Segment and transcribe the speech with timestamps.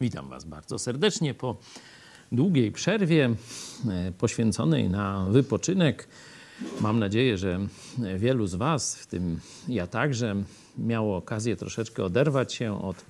[0.00, 1.56] Witam Was bardzo serdecznie po
[2.32, 3.30] długiej przerwie
[3.88, 6.08] e, poświęconej na wypoczynek.
[6.80, 7.60] Mam nadzieję, że
[8.16, 10.42] wielu z Was, w tym ja także,
[10.78, 13.04] miało okazję troszeczkę oderwać się od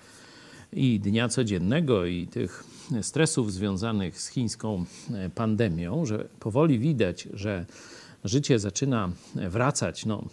[0.72, 2.64] i dnia codziennego, i tych
[3.02, 7.66] stresów związanych z chińską e, pandemią, że powoli widać, że
[8.24, 10.24] życie zaczyna wracać, no,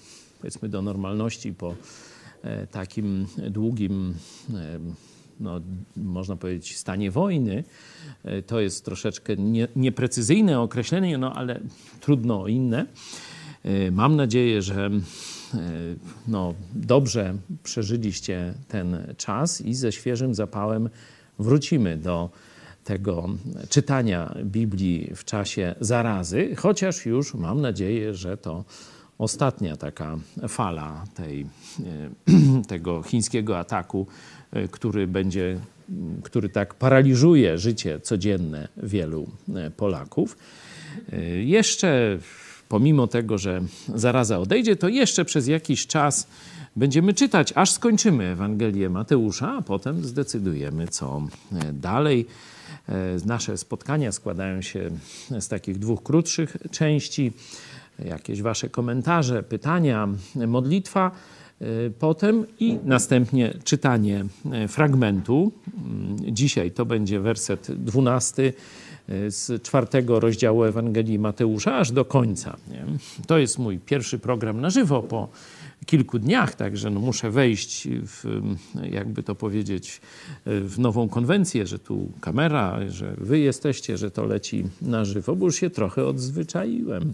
[0.41, 1.75] powiedzmy, do normalności po
[2.43, 4.13] e, takim długim
[5.39, 5.61] no,
[5.95, 7.63] można powiedzieć, stanie wojny.
[8.23, 11.59] E, to jest troszeczkę nie, nieprecyzyjne określenie, no ale
[12.01, 12.85] trudno o inne.
[13.63, 15.59] E, mam nadzieję, że e,
[16.27, 20.89] no, dobrze przeżyliście ten czas i ze świeżym zapałem
[21.39, 22.29] wrócimy do
[22.83, 23.29] tego
[23.69, 28.65] czytania Biblii w czasie zarazy, chociaż już mam nadzieję, że to
[29.17, 31.45] ostatnia taka fala tej,
[32.67, 34.07] tego chińskiego ataku
[34.71, 35.59] który będzie,
[36.23, 40.37] który tak paraliżuje życie codzienne wielu e, Polaków.
[41.13, 42.17] E, jeszcze,
[42.69, 43.61] pomimo tego, że
[43.95, 46.27] zaraza odejdzie, to jeszcze przez jakiś czas
[46.75, 51.21] będziemy czytać, aż skończymy Ewangelię Mateusza, a potem zdecydujemy, co
[51.73, 52.25] dalej.
[53.25, 54.89] Nasze spotkania składają się
[55.39, 57.31] z takich dwóch krótszych części.
[58.05, 61.11] Jakieś Wasze komentarze, pytania, modlitwa
[61.99, 64.25] potem i następnie czytanie
[64.63, 65.51] y, fragmentu.
[65.67, 72.57] Mm, dzisiaj to będzie werset 12 y, z czwartego rozdziału Ewangelii Mateusza aż do końca.
[72.71, 72.85] Nie?
[73.27, 75.27] To jest mój pierwszy program na żywo po
[75.85, 78.41] kilku dniach, także no muszę wejść w,
[78.91, 80.01] jakby to powiedzieć,
[80.45, 85.45] w nową konwencję, że tu kamera, że wy jesteście, że to leci na żywo, bo
[85.45, 87.13] już się trochę odzwyczaiłem.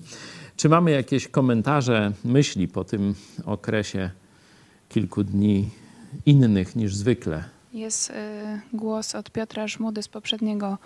[0.57, 3.15] Czy mamy jakieś komentarze, myśli po tym
[3.45, 4.09] okresie
[4.93, 5.69] kilku dni
[6.25, 7.43] innych niż zwykle.
[7.73, 8.13] Jest y,
[8.73, 10.77] głos od Piotra Żmudy z poprzedniego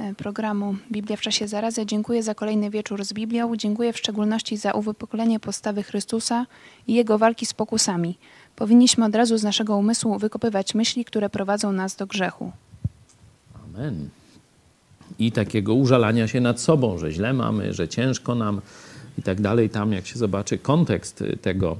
[0.00, 1.86] y, programu Biblia w czasie zarazy.
[1.86, 3.56] Dziękuję za kolejny wieczór z Biblią.
[3.56, 6.46] Dziękuję w szczególności za uwypuklenie postawy Chrystusa
[6.86, 8.18] i jego walki z pokusami.
[8.56, 12.52] Powinniśmy od razu z naszego umysłu wykopywać myśli, które prowadzą nas do grzechu.
[13.64, 14.08] Amen.
[15.18, 18.60] I takiego użalania się nad sobą, że źle mamy, że ciężko nam
[19.18, 19.70] i tak dalej.
[19.70, 21.76] Tam, jak się zobaczy kontekst tego,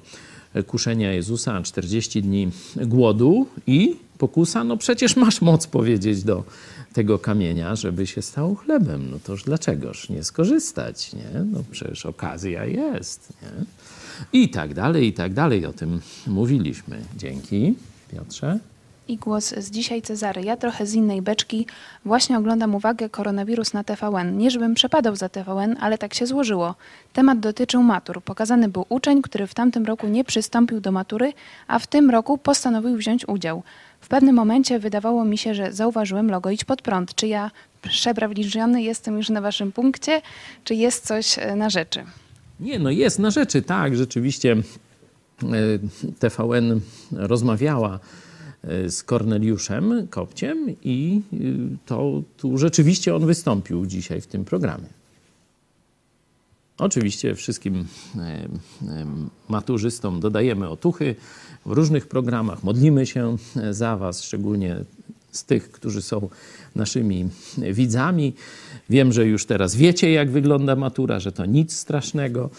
[0.66, 6.44] kuszenia Jezusa, 40 dni głodu i pokusa, no przecież masz moc powiedzieć do
[6.92, 9.10] tego kamienia, żeby się stał chlebem.
[9.10, 11.44] No toż dlaczegoż nie skorzystać, nie?
[11.52, 13.64] No przecież okazja jest, nie?
[14.40, 15.66] I tak dalej, i tak dalej.
[15.66, 17.00] O tym mówiliśmy.
[17.16, 17.74] Dzięki,
[18.12, 18.58] Piotrze
[19.10, 20.42] i głos z dzisiaj Cezary.
[20.42, 21.66] Ja trochę z innej beczki.
[22.04, 24.38] Właśnie oglądam uwagę koronawirus na TVN.
[24.38, 26.74] Nie żebym przepadał za TVN, ale tak się złożyło.
[27.12, 28.22] Temat dotyczył matur.
[28.22, 31.32] Pokazany był uczeń, który w tamtym roku nie przystąpił do matury,
[31.66, 33.62] a w tym roku postanowił wziąć udział.
[34.00, 37.14] W pewnym momencie wydawało mi się, że zauważyłem logo Idź Pod Prąd.
[37.14, 37.50] Czy ja
[37.82, 40.22] przebrawliżony jestem już na waszym punkcie,
[40.64, 42.04] czy jest coś e, na rzeczy?
[42.60, 43.96] Nie, no jest na rzeczy, tak.
[43.96, 44.56] Rzeczywiście
[45.42, 45.46] e,
[46.18, 46.80] TVN
[47.12, 48.00] rozmawiała
[48.88, 54.86] z Korneliuszem Kopciem i y, to tu rzeczywiście on wystąpił dzisiaj w tym programie.
[56.78, 57.86] Oczywiście wszystkim
[58.18, 58.48] e,
[59.48, 61.14] maturzystom dodajemy otuchy
[61.66, 62.64] w różnych programach.
[62.64, 63.36] Modlimy się
[63.70, 64.84] za Was, szczególnie
[65.32, 66.28] z tych, którzy są
[66.74, 67.28] naszymi
[67.58, 68.34] widzami.
[68.90, 72.50] Wiem, że już teraz wiecie, jak wygląda matura, że to nic strasznego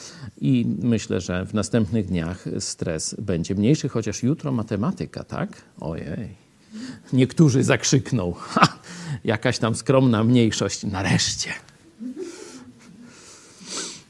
[0.42, 5.62] i myślę, że w następnych dniach stres będzie mniejszy, chociaż jutro matematyka, tak?
[5.80, 6.42] Ojej.
[7.14, 8.34] Niektórzy zakrzykną.
[8.38, 8.68] Ha,
[9.24, 10.84] jakaś tam skromna mniejszość.
[10.84, 11.50] Nareszcie.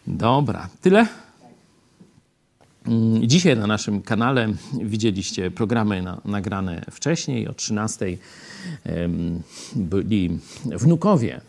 [0.08, 1.08] Dobra, tyle?
[2.86, 7.48] Mm, dzisiaj na naszym kanale widzieliście programy na, nagrane wcześniej.
[7.48, 8.06] O 13
[9.76, 11.42] byli wnukowie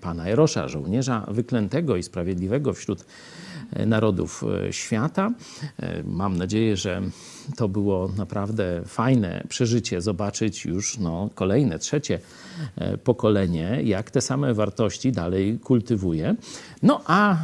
[0.00, 3.04] pana Erosza, żołnierza wyklętego i sprawiedliwego wśród
[3.72, 5.30] e, narodów e, świata.
[5.78, 7.02] E, mam nadzieję, że
[7.56, 12.18] to było naprawdę fajne przeżycie, zobaczyć już no, kolejne, trzecie
[13.04, 16.34] pokolenie, jak te same wartości dalej kultywuje.
[16.82, 17.36] No a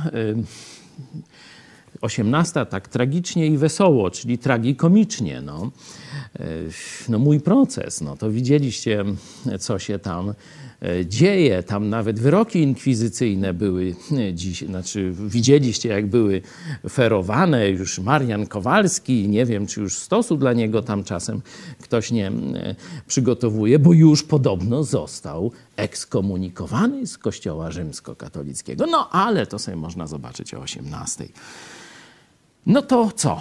[2.00, 5.40] osiemnasta tak tragicznie i wesoło, czyli tragikomicznie.
[5.40, 5.70] No.
[7.08, 9.04] no mój proces, no to widzieliście,
[9.58, 10.34] co się tam
[10.82, 11.62] E, dzieje.
[11.62, 16.42] Tam nawet wyroki inkwizycyjne były e, dziś, znaczy widzieliście, jak były
[16.90, 17.70] ferowane.
[17.70, 21.42] Już Marian Kowalski, nie wiem, czy już stosu dla niego tam czasem
[21.82, 22.32] ktoś nie e,
[23.06, 28.86] przygotowuje, bo już podobno został ekskomunikowany z kościoła rzymskokatolickiego.
[28.86, 31.28] No ale to sobie można zobaczyć o 18.
[32.68, 33.40] No to co?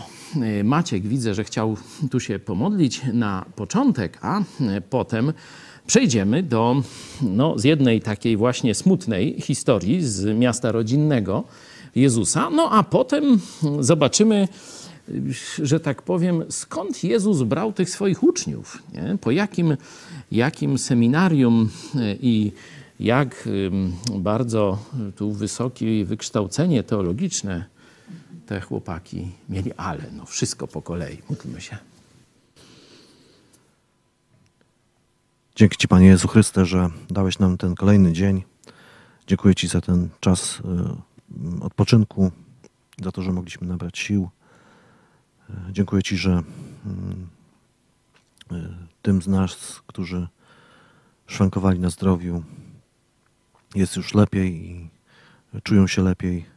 [0.63, 1.77] Maciek widzę, że chciał
[2.11, 4.41] tu się pomodlić na początek, a
[4.89, 5.33] potem
[5.87, 6.81] przejdziemy do
[7.21, 11.43] no, z jednej takiej właśnie smutnej historii z miasta rodzinnego
[11.95, 13.39] Jezusa, no a potem
[13.79, 14.47] zobaczymy,
[15.63, 19.17] że tak powiem, skąd Jezus brał tych swoich uczniów, nie?
[19.21, 19.77] po jakim,
[20.31, 21.69] jakim seminarium
[22.21, 22.51] i
[22.99, 23.49] jak
[24.15, 24.77] bardzo
[25.15, 27.76] tu wysokie wykształcenie teologiczne
[28.47, 31.21] te chłopaki mieli, ale no wszystko po kolei.
[31.29, 31.77] Módlmy się.
[35.55, 38.43] Dzięki Ci, Panie Jezu Chryste, że dałeś nam ten kolejny dzień.
[39.27, 42.31] Dziękuję Ci za ten czas y, odpoczynku,
[43.01, 44.29] za to, że mogliśmy nabrać sił.
[45.49, 46.43] Y, dziękuję Ci, że
[48.51, 48.55] y,
[49.01, 50.27] tym z nas, którzy
[51.27, 52.43] szwankowali na zdrowiu,
[53.75, 54.89] jest już lepiej i
[55.63, 56.56] czują się lepiej.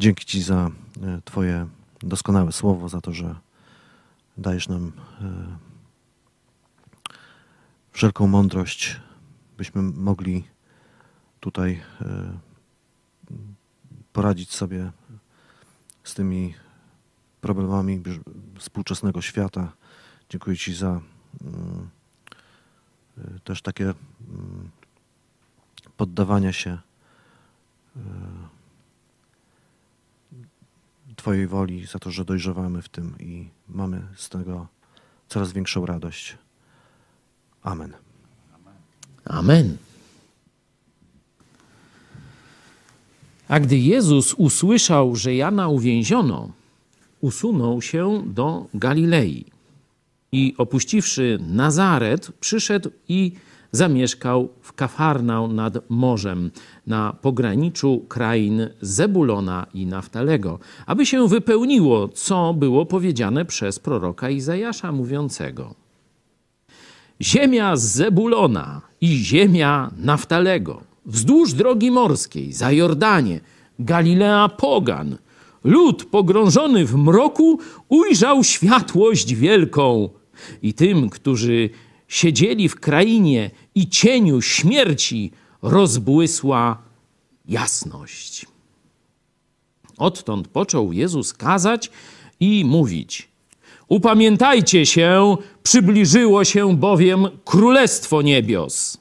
[0.00, 0.70] Dzięki Ci za
[1.24, 1.68] Twoje
[2.00, 3.34] doskonałe słowo, za to, że
[4.36, 5.56] dajesz nam e,
[7.92, 9.00] wszelką mądrość,
[9.56, 10.44] byśmy mogli
[11.40, 12.38] tutaj e,
[14.12, 14.92] poradzić sobie
[16.04, 16.54] z tymi
[17.40, 18.02] problemami
[18.58, 19.72] współczesnego świata.
[20.30, 21.00] Dziękuję Ci za
[21.40, 21.90] mm,
[23.18, 24.70] e, też takie mm,
[25.96, 26.78] poddawania się
[31.18, 34.66] Twojej woli, za to, że dojrzewamy w tym i mamy z tego
[35.28, 36.38] coraz większą radość.
[37.62, 37.92] Amen.
[39.24, 39.76] Amen.
[43.48, 46.50] A gdy Jezus usłyszał, że Jana uwięziono,
[47.20, 49.44] usunął się do Galilei
[50.32, 53.32] i opuściwszy Nazaret, przyszedł i
[53.72, 56.50] zamieszkał w Kafarnał nad morzem,
[56.86, 64.92] na pograniczu krain Zebulona i Naftalego, aby się wypełniło, co było powiedziane przez proroka Izajasza
[64.92, 65.74] mówiącego.
[67.20, 73.40] Ziemia Zebulona i ziemia Naftalego, wzdłuż drogi morskiej, za Jordanie,
[73.78, 75.16] Galilea Pogan,
[75.64, 80.08] lud pogrążony w mroku ujrzał światłość wielką
[80.62, 81.70] i tym, którzy
[82.08, 85.32] siedzieli w krainie i cieniu śmierci,
[85.62, 86.82] rozbłysła
[87.48, 88.46] jasność.
[89.98, 91.90] Odtąd począł Jezus kazać
[92.40, 93.28] i mówić:
[93.88, 98.98] Upamiętajcie się, przybliżyło się bowiem królestwo niebios.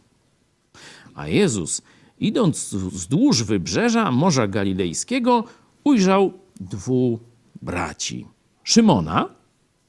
[1.16, 1.82] A Jezus,
[2.20, 5.44] idąc wzdłuż wybrzeża Morza Galilejskiego,
[5.84, 7.20] ujrzał dwóch
[7.62, 8.26] braci:
[8.64, 9.30] Szymona,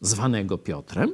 [0.00, 1.12] zwanego Piotrem,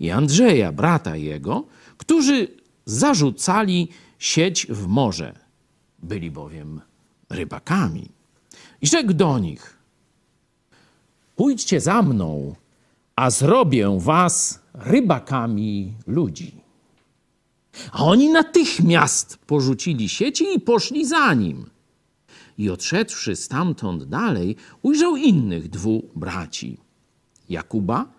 [0.00, 1.66] i Andrzeja, brata jego,
[1.96, 2.48] którzy
[2.84, 5.38] zarzucali sieć w morze.
[5.98, 6.80] Byli bowiem
[7.30, 8.08] rybakami.
[8.82, 9.78] I rzekł do nich:
[11.36, 12.54] Pójdźcie za mną,
[13.16, 16.66] a zrobię was rybakami ludzi.
[17.92, 21.70] A oni natychmiast porzucili sieci i poszli za nim.
[22.58, 26.78] I odszedłszy stamtąd dalej, ujrzał innych dwóch braci:
[27.48, 28.15] Jakuba,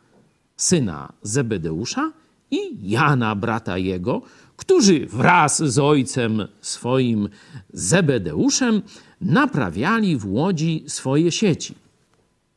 [0.58, 2.12] syna Zebedeusza,
[2.52, 4.22] i Jana, brata jego,
[4.58, 7.30] którzy wraz z ojcem swoim
[7.74, 8.82] Zebedeuszem
[9.22, 11.76] naprawiali w łodzi swoje sieci.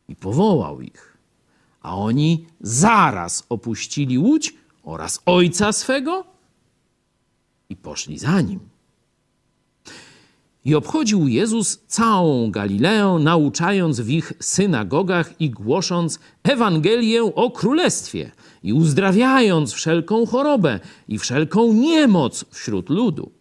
[0.09, 1.17] I powołał ich.
[1.83, 6.25] A oni zaraz opuścili łódź oraz ojca swego
[7.69, 8.70] i poszli za nim.
[10.65, 18.31] I obchodził Jezus całą Galileę, nauczając w ich synagogach i głosząc Ewangelię o Królestwie
[18.63, 23.33] i uzdrawiając wszelką chorobę i wszelką niemoc wśród ludu.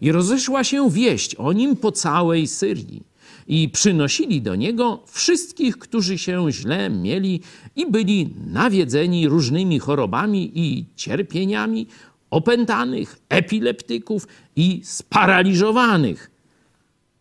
[0.00, 3.02] I rozeszła się wieść o nim po całej Syrii.
[3.46, 7.40] I przynosili do niego wszystkich, którzy się źle mieli
[7.76, 11.86] i byli nawiedzeni różnymi chorobami i cierpieniami,
[12.30, 16.31] opętanych, epileptyków i sparaliżowanych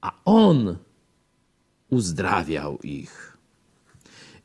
[0.02, 0.78] a on
[1.90, 3.38] uzdrawiał ich.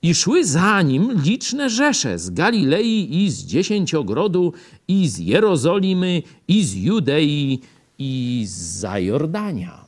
[0.03, 4.53] I szły za nim liczne rzesze z Galilei i z Dziesięciogrodu,
[4.89, 7.61] i z Jerozolimy, i z Judei,
[7.99, 9.85] i z Zajordania.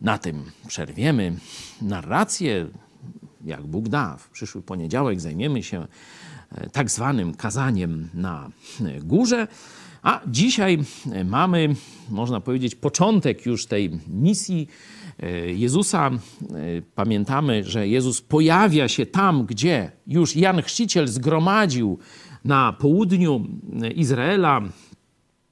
[0.00, 1.36] Na tym przerwiemy
[1.82, 2.66] narrację,
[3.44, 4.16] jak Bóg da.
[4.16, 5.86] W przyszły poniedziałek zajmiemy się
[6.52, 8.50] e, tak zwanym kazaniem na
[9.02, 9.48] górze.
[10.04, 10.78] A dzisiaj
[11.12, 11.74] e, mamy,
[12.10, 14.68] można powiedzieć, początek już tej misji
[15.18, 16.10] e, Jezusa.
[16.10, 16.16] E,
[16.94, 21.98] pamiętamy, że Jezus pojawia się tam, gdzie już Jan Chrzciciel zgromadził
[22.44, 23.46] na południu
[23.94, 24.62] Izraela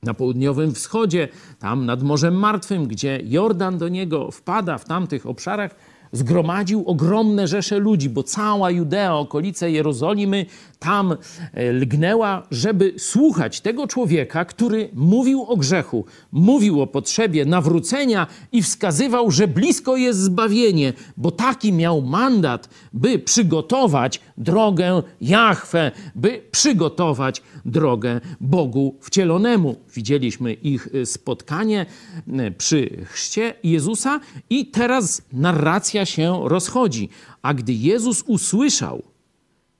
[0.02, 1.28] na południowym wschodzie,
[1.58, 5.74] tam nad Morzem Martwym, gdzie Jordan do niego wpada w tamtych obszarach,
[6.12, 10.46] zgromadził ogromne rzesze ludzi, bo cała Judea, okolice Jerozolimy
[10.82, 11.16] tam
[11.52, 18.62] e, lgnęła, żeby słuchać tego człowieka, który mówił o grzechu, mówił o potrzebie nawrócenia i
[18.62, 27.42] wskazywał, że blisko jest zbawienie, bo taki miał mandat, by przygotować drogę Jahwe, by przygotować
[27.64, 29.76] drogę Bogu wcielonemu.
[29.94, 31.86] Widzieliśmy ich e, spotkanie
[32.28, 34.20] e, przy chrzcie Jezusa
[34.50, 37.08] i teraz narracja się rozchodzi.
[37.42, 39.11] A gdy Jezus usłyszał,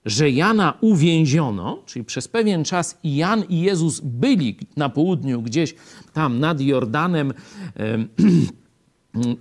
[0.04, 5.74] że Jana uwięziono, czyli przez pewien czas i Jan i Jezus byli na południu, gdzieś
[6.12, 7.34] tam nad Jordanem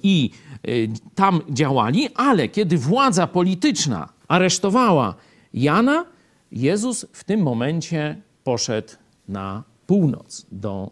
[0.03, 0.31] i
[0.63, 0.69] e,
[1.15, 5.15] tam działali, ale kiedy władza polityczna aresztowała
[5.53, 6.05] Jana,
[6.51, 8.89] Jezus w tym momencie poszedł
[9.27, 10.91] na północ do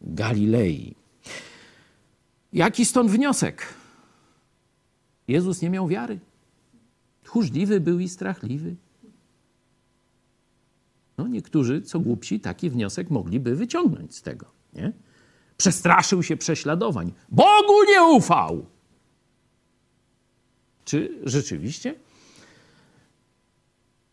[0.00, 0.94] Galilei.
[2.52, 3.74] Jaki stąd wniosek?
[5.28, 6.18] Jezus nie miał wiary.
[7.22, 8.76] Tchórzliwy był i strachliwy.
[11.18, 14.46] No, niektórzy, co głupsi, taki wniosek mogliby wyciągnąć z tego.
[14.72, 14.92] Nie?
[15.56, 17.12] Przestraszył się prześladowań.
[17.28, 18.66] Bogu nie ufał.
[20.84, 21.94] Czy rzeczywiście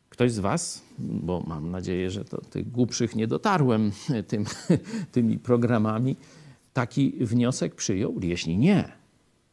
[0.10, 3.91] ktoś z Was, bo mam nadzieję, że to tych głupszych nie dotarłem
[4.27, 4.46] tym,
[5.12, 6.15] tymi programami,
[6.74, 8.20] taki wniosek przyjął?
[8.22, 8.91] Jeśli nie,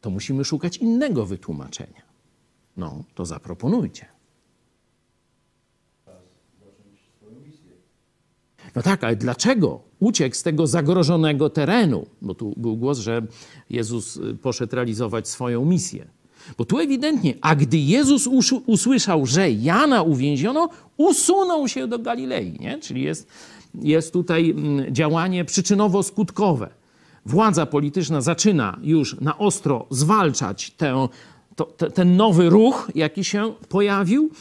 [0.01, 2.01] to musimy szukać innego wytłumaczenia.
[2.77, 4.05] No, to zaproponujcie.
[8.75, 12.05] No tak, ale dlaczego uciekł z tego zagrożonego terenu?
[12.21, 13.21] Bo tu był głos, że
[13.69, 16.07] Jezus y, poszedł realizować swoją misję.
[16.57, 18.27] Bo tu ewidentnie, a gdy Jezus
[18.65, 22.59] usłyszał, że Jana uwięziono, usunął się do Galilei.
[22.59, 22.79] Nie?
[22.79, 23.27] Czyli jest,
[23.75, 26.67] jest tutaj mm, działanie przyczynowo-skutkowe.
[27.25, 31.07] Władza polityczna zaczyna już na ostro zwalczać tę,
[31.55, 34.31] to, ten nowy ruch, jaki się pojawił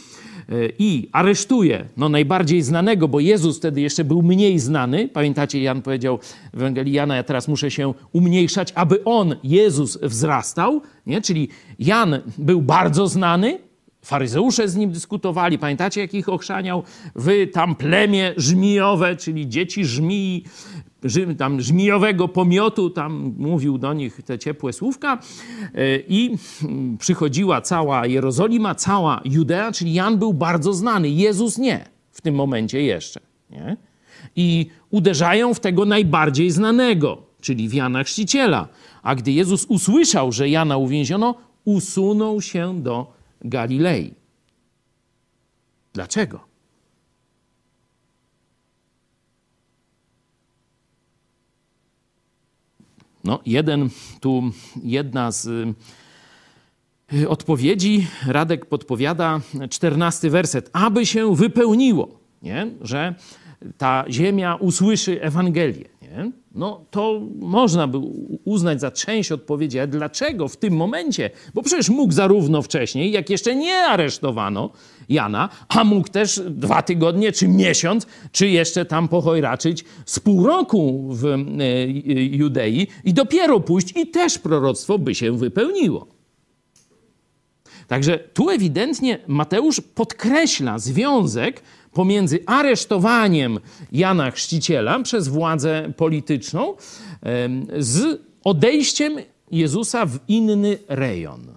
[0.79, 5.09] i aresztuje no, najbardziej znanego, bo Jezus wtedy jeszcze był mniej znany.
[5.09, 6.19] Pamiętacie, Jan powiedział
[6.53, 10.83] w Ewangelii Jana, ja teraz muszę się umniejszać, aby on, Jezus, wzrastał.
[11.07, 11.21] Nie?
[11.21, 13.59] Czyli Jan był bardzo znany,
[14.03, 15.59] Faryzeusze z nim dyskutowali.
[15.59, 16.83] Pamiętacie, jak ich ochrzaniał?
[17.15, 20.45] Wy tam plemię żmijowe, czyli dzieci żmii,
[21.39, 25.19] tam żmijowego pomiotu, tam mówił do nich te ciepłe słówka
[25.75, 26.37] e, i
[26.99, 32.83] przychodziła cała Jerozolima, cała Judea, czyli Jan był bardzo znany, Jezus nie, w tym momencie
[32.83, 33.21] jeszcze.
[33.51, 33.77] Nie?
[34.37, 38.69] I uderzają w tego najbardziej znanego, czyli w Jana Chrzciciela.
[39.03, 44.15] A gdy Jezus usłyszał, że Jana uwięziono, usunął się do Galilei.
[45.93, 46.49] Dlaczego?
[53.25, 53.91] No, jeden,
[54.21, 54.43] tu
[54.85, 55.47] jedna z
[57.13, 59.41] y, odpowiedzi, Radek podpowiada,
[59.71, 62.67] czternasty werset, aby się wypełniło, nie?
[62.81, 63.15] że
[63.79, 65.89] ta ziemia usłyszy Ewangelię.
[66.03, 66.31] Nie?
[66.59, 67.99] No to można by
[68.45, 71.31] uznać za część odpowiedzi, ale dlaczego w tym momencie?
[71.55, 74.71] Bo przecież mógł zarówno wcześniej, jak jeszcze nie aresztowano
[75.09, 81.09] Jana, a mógł też dwa tygodnie, czy miesiąc, czy jeszcze tam pohojraczyć z pół roku
[81.11, 81.37] w e,
[82.15, 86.18] Judei i dopiero pójść i też proroctwo by się wypełniło.
[87.89, 93.61] Także tu ewidentnie Mateusz podkreśla związek pomiędzy aresztowaniem
[93.93, 96.77] Jana Chrzciciela przez władzę polityczną
[97.79, 99.17] z odejściem
[99.51, 101.55] Jezusa w inny rejon.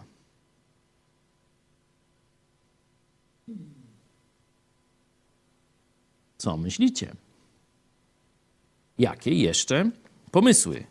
[6.38, 7.12] Co myślicie?
[9.00, 9.92] Jakie jeszcze
[10.32, 10.91] pomysły?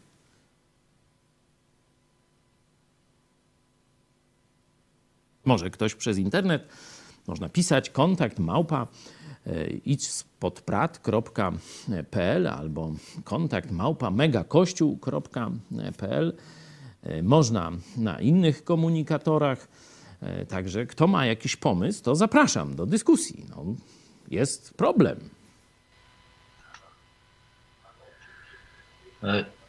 [5.45, 6.69] Może ktoś przez internet,
[7.27, 8.87] można pisać kontakt małpa
[9.47, 12.93] E, idź spodprat.pl albo
[13.25, 16.37] kontakt małpa megakościół.pl.
[17.03, 19.69] E, można na innych komunikatorach.
[20.23, 23.47] E, także kto ma jakiś pomysł, to zapraszam do dyskusji.
[23.51, 23.65] No,
[24.29, 25.29] jest problem.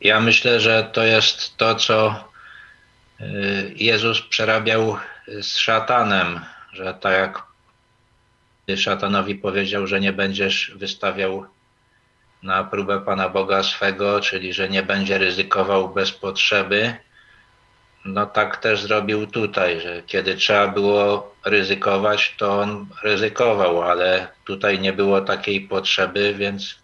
[0.01, 2.16] Ja myślę, że to jest to, co
[3.75, 4.98] Jezus przerabiał
[5.28, 6.40] z szatanem,
[6.74, 7.44] że tak jak
[8.78, 11.46] szatanowi powiedział, że nie będziesz wystawiał
[12.44, 16.96] na próbę Pana Boga swego, czyli że nie będzie ryzykował bez potrzeby.
[18.06, 24.80] No tak też zrobił tutaj, że kiedy trzeba było ryzykować, to on ryzykował, ale tutaj
[24.80, 26.75] nie było takiej potrzeby, więc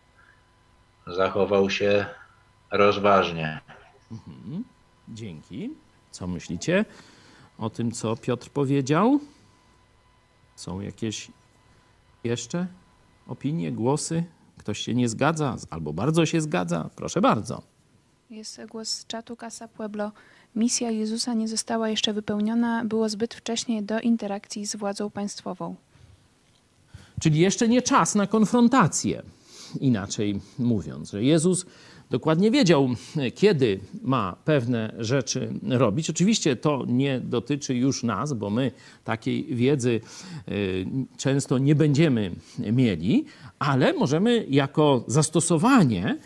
[1.08, 2.06] zachował się
[2.72, 3.60] rozważnie.
[5.08, 5.70] Dzięki.
[6.12, 6.86] Co myślicie
[7.58, 9.20] o tym, co Piotr powiedział?
[10.56, 11.32] Są jakieś
[12.24, 12.68] jeszcze
[13.28, 14.24] opinie, głosy?
[14.58, 16.90] Ktoś się nie zgadza albo bardzo się zgadza?
[16.96, 17.62] Proszę bardzo.
[18.30, 20.12] Jest głos z czatu Casa Pueblo.
[20.56, 25.76] Misja Jezusa nie została jeszcze wypełniona, było zbyt wcześnie do interakcji z władzą państwową.
[27.20, 29.22] Czyli jeszcze nie czas na konfrontację.
[29.80, 31.66] Inaczej mówiąc, że Jezus
[32.10, 32.90] dokładnie wiedział,
[33.36, 36.10] kiedy ma pewne rzeczy robić.
[36.10, 38.72] Oczywiście to nie dotyczy już nas, bo my
[39.04, 40.02] takiej wiedzy
[40.50, 40.86] y,
[41.18, 43.26] często nie będziemy mieli,
[43.60, 46.18] ale możemy jako zastosowanie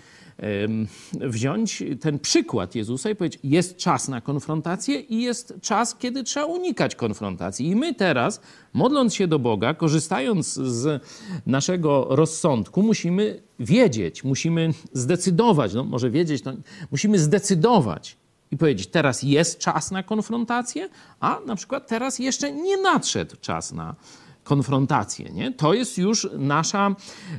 [1.19, 6.45] wziąć ten przykład Jezusa i powiedzieć, jest czas na konfrontację i jest czas, kiedy trzeba
[6.45, 7.67] unikać konfrontacji.
[7.67, 8.41] I my teraz,
[8.73, 11.03] modląc się do Boga, korzystając z
[11.45, 16.53] naszego rozsądku, musimy wiedzieć, musimy zdecydować, no może wiedzieć, no,
[16.91, 18.17] musimy zdecydować
[18.51, 23.71] i powiedzieć, teraz jest czas na konfrontację, a na przykład teraz jeszcze nie nadszedł czas
[23.71, 23.95] na
[24.43, 25.29] konfrontację.
[25.33, 25.51] Nie?
[25.51, 26.95] To jest już nasza,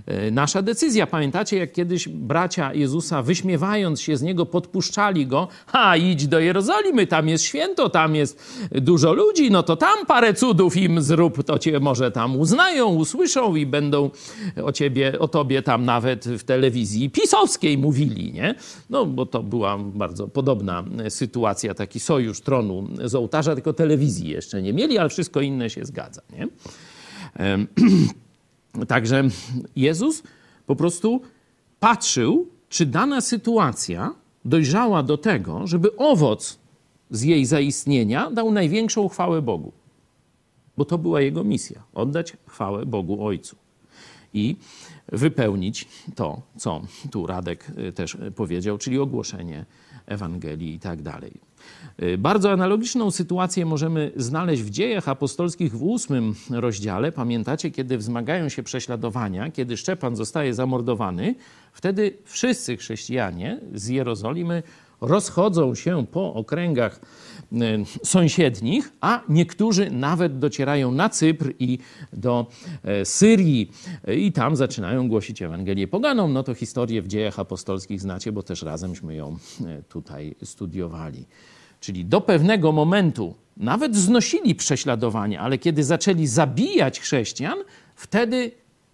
[0.06, 1.06] e, nasza decyzja.
[1.06, 7.06] Pamiętacie, jak kiedyś bracia Jezusa, wyśmiewając się z niego, podpuszczali go, a idź do Jerozolimy,
[7.06, 11.58] tam jest święto, tam jest dużo ludzi, no to tam parę cudów im zrób, to
[11.58, 14.10] cię może tam uznają, usłyszą i będą
[14.64, 18.54] o ciebie, o tobie tam nawet w telewizji pisowskiej mówili, nie?
[18.90, 24.62] No, bo to była bardzo podobna sytuacja, taki sojusz tronu z ołtarza, tylko telewizji jeszcze
[24.62, 26.48] nie mieli, ale wszystko inne się zgadza, nie?
[28.88, 29.28] Także
[29.76, 30.22] Jezus
[30.66, 31.20] po prostu
[31.80, 34.14] patrzył, czy dana sytuacja
[34.44, 36.58] dojrzała do tego, żeby owoc
[37.10, 39.72] z jej zaistnienia dał największą chwałę Bogu.
[40.76, 43.56] Bo to była jego misja oddać chwałę Bogu Ojcu
[44.34, 44.56] i
[45.08, 49.64] wypełnić to, co tu Radek y, też powiedział, czyli ogłoszenie
[50.06, 51.32] Ewangelii i tak dalej.
[52.02, 57.12] Y, bardzo analogiczną sytuację możemy znaleźć w dziejach apostolskich w ósmym rozdziale.
[57.12, 61.34] Pamiętacie, kiedy wzmagają się prześladowania, kiedy Szczepan zostaje zamordowany,
[61.72, 64.62] wtedy wszyscy chrześcijanie z Jerozolimy
[65.00, 67.00] rozchodzą się po okręgach
[68.04, 71.78] sąsiednich, a niektórzy nawet docierają na Cypr i
[72.12, 72.46] do
[73.02, 73.70] y, Syrii
[74.16, 76.28] i tam zaczynają głosić Ewangelię poganą.
[76.28, 79.36] No to historię w dziejach apostolskich znacie, bo też razemśmy ją
[79.88, 81.26] tutaj studiowali.
[81.80, 87.58] Czyli do pewnego momentu nawet znosili prześladowanie, ale kiedy zaczęli zabijać chrześcijan,
[87.94, 88.50] wtedy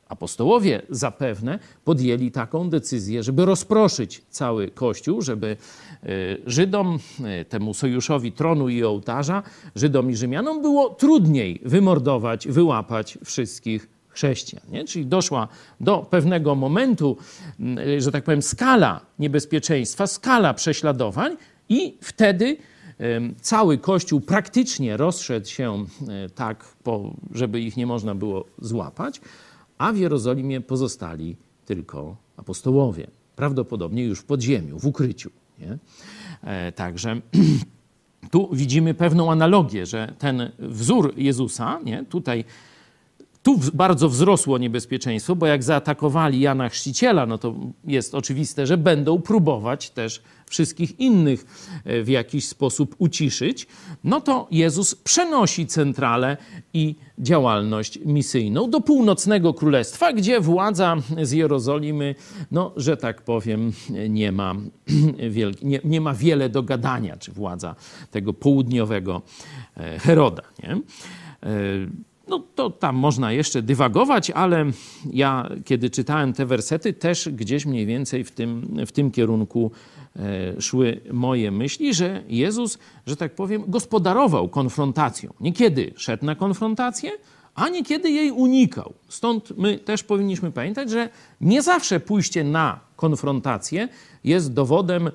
[0.09, 5.57] apostołowie zapewne podjęli taką decyzję, żeby rozproszyć cały Kościół, żeby
[6.03, 6.07] e,
[6.47, 9.43] Żydom, e, temu sojuszowi tronu i ołtarza,
[9.75, 14.65] Żydom i Rzymianom było trudniej wymordować, wyłapać wszystkich chrześcijan.
[14.71, 14.85] Nie?
[14.85, 15.49] Czyli doszła
[15.81, 17.17] do pewnego momentu,
[17.99, 21.37] że tak powiem, skala niebezpieczeństwa, skala prześladowań,
[21.69, 22.57] i wtedy
[23.41, 26.65] Cały Kościół praktycznie rozszedł się e, tak,
[27.35, 29.21] żeby ich nie można było złapać,
[29.79, 33.07] a w Jerozolimie pozostali tylko apostołowie.
[33.37, 35.31] Prawdopodobnie już w podziemiu, w ukryciu.
[35.59, 35.79] Nie?
[36.43, 37.21] E, także
[38.33, 42.05] tu widzimy pewną analogię, że ten wzór Jezusa, nie?
[42.05, 42.45] tutaj
[43.49, 49.21] tu bardzo wzrosło niebezpieczeństwo, bo jak zaatakowali Jana Chrzciciela, no to jest oczywiste, że będą
[49.21, 51.45] próbować też wszystkich innych
[51.85, 53.67] e, w jakiś sposób uciszyć,
[54.05, 56.37] no to Jezus przenosi centralę
[56.75, 62.15] i działalność misyjną do północnego królestwa, gdzie władza z Jerozolimy,
[62.51, 63.73] no, że tak powiem,
[64.09, 64.55] nie ma,
[65.63, 67.75] nie, nie ma wiele do gadania, czy władza
[68.11, 69.23] tego południowego
[69.77, 70.43] e, Heroda.
[70.63, 70.81] Nie?
[72.29, 74.67] No to tam można jeszcze dywagować, ale
[75.13, 79.71] ja, kiedy czytałem te wersety, też gdzieś mniej więcej w tym, w tym kierunku
[80.17, 85.35] e, szły moje myśli, że Jezus, że tak powiem, gospodarował konfrontacją.
[85.41, 87.11] Niekiedy szedł na konfrontację,
[87.55, 88.95] a niekiedy jej unikał.
[89.09, 91.09] Stąd my też powinniśmy pamiętać, że
[91.41, 93.89] nie zawsze pójście na konfrontację
[94.25, 95.11] jest dowodem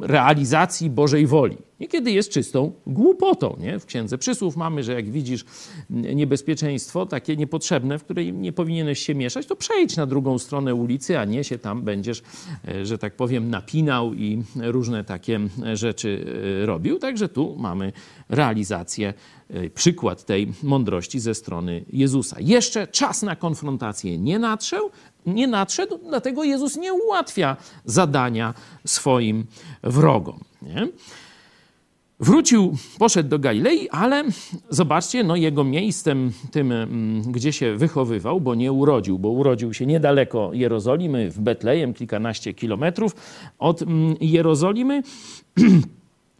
[0.00, 1.56] realizacji Bożej woli.
[1.80, 3.56] Niekiedy jest czystą głupotą.
[3.60, 3.78] Nie?
[3.78, 5.44] W Księdze Przysłów mamy, że jak widzisz
[5.90, 11.18] niebezpieczeństwo takie niepotrzebne, w której nie powinieneś się mieszać, to przejdź na drugą stronę ulicy,
[11.18, 12.22] a nie się tam będziesz,
[12.68, 15.40] e, że tak powiem, napinał i różne takie
[15.74, 16.26] rzeczy
[16.62, 16.98] e, robił.
[16.98, 17.92] Także tu mamy
[18.28, 19.14] realizację,
[19.50, 22.36] e, przykład tej mądrości ze strony Jezusa.
[22.40, 24.90] Jeszcze czas na konfrontację nie nadszedł,
[25.26, 28.54] nie nadszedł, dlatego Jezus nie ułatwia zadania
[28.86, 29.46] swoim
[29.82, 30.38] wrogom.
[30.62, 30.88] Nie?
[32.20, 34.24] Wrócił, poszedł do Galilei, ale
[34.70, 39.86] zobaczcie, no jego miejscem, tym, mm, gdzie się wychowywał, bo nie urodził, bo urodził się
[39.86, 43.16] niedaleko Jerozolimy, w Betlejem, kilkanaście kilometrów
[43.58, 45.02] od mm, Jerozolimy,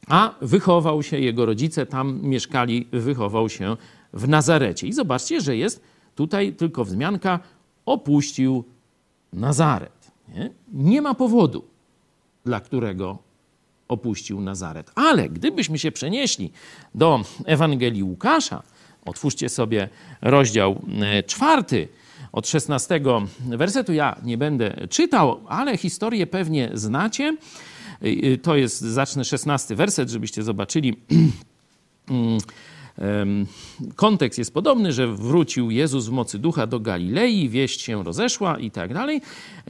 [0.09, 3.77] a wychował się, jego rodzice tam mieszkali, wychował się
[4.13, 4.87] w Nazarecie.
[4.87, 5.81] I zobaczcie, że jest
[6.15, 7.41] tutaj tylko wzmianka,
[7.87, 8.65] opuścił
[9.33, 10.11] Nazaret.
[10.29, 11.65] Nie, nie ma powodu,
[12.45, 13.19] dla którego
[13.89, 14.91] opuścił Nazaret.
[14.95, 16.53] Ale gdybyśmy się przenieśli
[16.95, 18.63] do Ewangelii Łukasza,
[19.05, 19.89] otwórzcie sobie
[20.23, 21.89] rozdział e, czwarty,
[22.35, 23.01] od 16
[23.39, 23.93] wersetu.
[23.93, 27.37] Ja nie będę czytał, ale historię pewnie znacie.
[28.43, 30.97] To jest, zacznę 16 werset, żebyście zobaczyli.
[33.97, 38.71] Kontekst jest podobny, że wrócił Jezus w mocy ducha do Galilei, wieść się rozeszła i
[38.71, 39.21] tak dalej.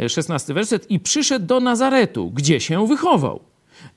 [0.09, 0.91] 16 werset.
[0.91, 3.41] I przyszedł do Nazaretu, gdzie się wychował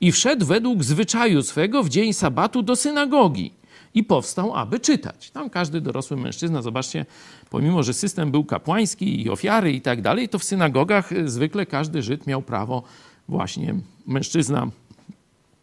[0.00, 3.52] i wszedł według zwyczaju swego w dzień sabatu do synagogi
[3.94, 5.30] i powstał, aby czytać.
[5.30, 7.06] Tam każdy dorosły mężczyzna, zobaczcie,
[7.50, 12.02] pomimo, że system był kapłański i ofiary i tak dalej, to w synagogach zwykle każdy
[12.02, 12.82] Żyd miał prawo,
[13.28, 13.74] właśnie
[14.06, 14.70] mężczyzna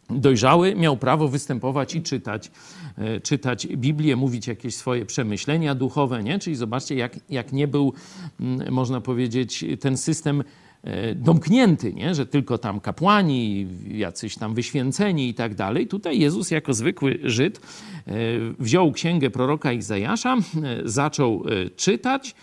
[0.09, 2.51] dojrzały miał prawo występować i czytać,
[2.97, 6.39] e, czytać Biblię, mówić jakieś swoje przemyślenia duchowe, nie?
[6.39, 7.93] Czyli zobaczcie, jak, jak nie był,
[8.39, 10.43] mm, można powiedzieć, ten system
[10.85, 12.15] E, domknięty, nie?
[12.15, 15.87] że tylko tam kapłani, jacyś tam wyświęceni i tak dalej.
[15.87, 18.11] Tutaj Jezus jako zwykły Żyd e,
[18.59, 20.37] wziął księgę proroka Izajasza,
[20.83, 21.43] zaczął
[21.75, 22.35] czytać.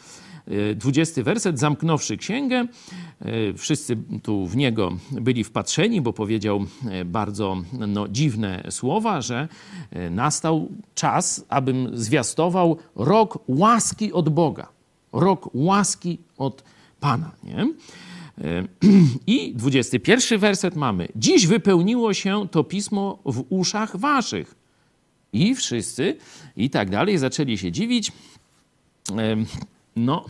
[0.77, 2.67] 20 werset, zamknąwszy księgę,
[3.57, 6.65] wszyscy tu w niego byli wpatrzeni, bo powiedział
[7.05, 7.57] bardzo
[7.89, 9.49] no, dziwne słowa, że
[10.11, 14.69] nastał czas, abym zwiastował rok łaski od Boga.
[15.13, 16.65] Rok łaski od
[17.01, 17.31] Pana.
[17.45, 17.67] Nie?
[19.27, 21.09] I 21 werset mamy.
[21.17, 24.55] Dziś wypełniło się to pismo w uszach waszych.
[25.33, 26.17] I wszyscy
[26.57, 28.13] i tak dalej zaczęli się dziwić.
[29.97, 30.25] No,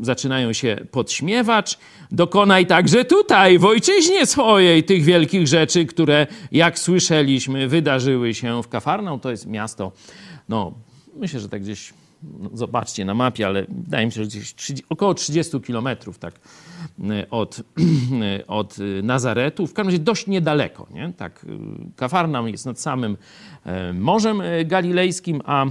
[0.00, 1.78] zaczynają się podśmiewać.
[2.10, 8.68] Dokonaj także tutaj, w ojczyźnie swojej, tych wielkich rzeczy, które, jak słyszeliśmy, wydarzyły się w
[8.68, 9.20] Kafarną.
[9.20, 9.92] To jest miasto,
[10.48, 10.74] no,
[11.16, 11.92] myślę, że tak gdzieś
[12.38, 16.34] no, zobaczcie na mapie, ale wydaje mi się, że gdzieś 30, około 30 kilometrów tak,
[17.10, 17.62] e, od,
[18.46, 19.66] od Nazaretu.
[19.66, 20.86] W każdym razie dość niedaleko.
[20.90, 21.12] Nie?
[21.16, 21.46] Tak,
[21.96, 23.16] Kafarnaum jest nad samym
[23.64, 25.70] e, Morzem Galilejskim, a e,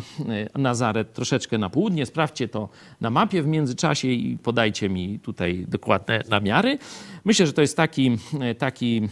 [0.60, 2.06] Nazaret troszeczkę na południe.
[2.06, 2.70] Sprawdźcie to
[3.02, 6.78] na mapie w międzyczasie i podajcie mi tutaj dokładne namiary.
[7.26, 8.18] Myślę, że to jest taki,
[8.58, 9.10] taki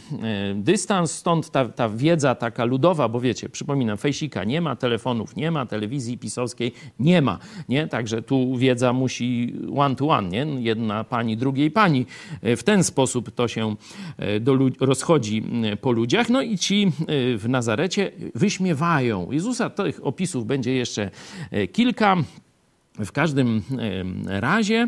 [0.56, 5.52] dystans, stąd ta, ta wiedza taka ludowa, bo wiecie, przypominam, fejsika nie ma, telefonów nie
[5.52, 7.33] ma, telewizji pisowskiej nie ma.
[7.70, 7.88] Nie?
[7.88, 10.46] Także tu wiedza musi one to one, nie?
[10.62, 12.06] jedna pani drugiej pani.
[12.42, 13.76] E, w ten sposób to się
[14.18, 15.44] e, do, rozchodzi
[15.82, 16.30] po ludziach.
[16.30, 16.92] No i ci e,
[17.38, 19.70] w Nazarecie wyśmiewają Jezusa.
[19.70, 21.12] Tych opisów będzie jeszcze
[21.72, 22.18] kilka.
[23.06, 23.62] W każdym
[24.26, 24.88] razie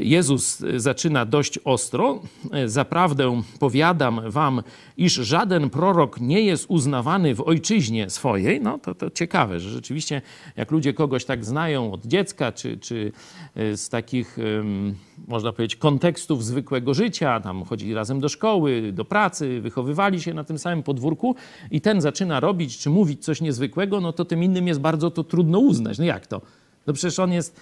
[0.00, 2.20] Jezus zaczyna dość ostro.
[2.52, 4.62] E, zaprawdę powiadam wam,
[4.96, 8.60] iż żaden prorok nie jest uznawany w ojczyźnie swojej.
[8.60, 10.22] No to, to ciekawe, że rzeczywiście
[10.56, 13.12] jak ludzie kogoś tak znają od dziecka, czy, czy
[13.54, 14.36] e, z takich,
[15.28, 20.44] można powiedzieć, kontekstów zwykłego życia, tam chodzili razem do szkoły, do pracy, wychowywali się na
[20.44, 21.36] tym samym podwórku
[21.70, 25.24] i ten zaczyna robić, czy mówić coś niezwykłego, no to tym innym jest bardzo to
[25.24, 25.98] trudno uznać.
[25.98, 26.40] No jak to?
[26.86, 27.60] No przecież on jest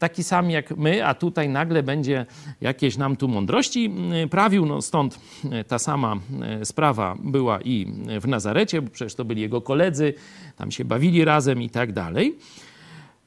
[0.00, 2.26] taki sam jak my, a tutaj nagle będzie
[2.60, 4.66] jakieś nam tu mądrości mm, prawił.
[4.66, 7.86] No stąd e, ta sama e, sprawa była i
[8.20, 10.14] w Nazarecie, bo przecież to byli jego koledzy,
[10.56, 12.38] tam się bawili razem i tak dalej.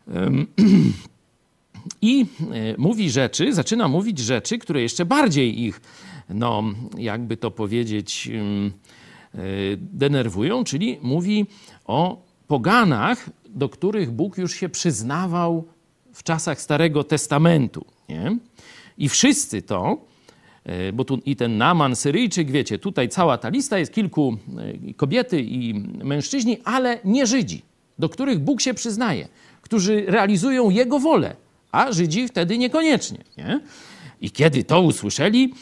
[2.02, 5.82] I e, mówi rzeczy, zaczyna mówić rzeczy, które jeszcze bardziej ich,
[6.30, 6.64] no
[6.98, 8.32] jakby to powiedzieć,
[9.78, 11.46] denerwują, czyli mówi
[11.86, 15.68] o poganach, do których Bóg już się przyznawał
[16.13, 17.86] w czasach Starego Testamentu.
[18.10, 18.38] Nie?
[18.97, 19.97] I wszyscy to,
[20.63, 24.38] e, bo tu i ten Naman, Syryjczyk, wiecie, tutaj cała ta lista jest kilku
[24.89, 25.73] e, kobiety i
[26.04, 27.62] mężczyźni, ale nie Żydzi,
[27.99, 29.28] do których Bóg się przyznaje,
[29.62, 31.36] którzy realizują Jego wolę,
[31.71, 33.23] a Żydzi wtedy niekoniecznie.
[33.38, 33.60] Nie?
[34.21, 35.54] I kiedy to usłyszeli,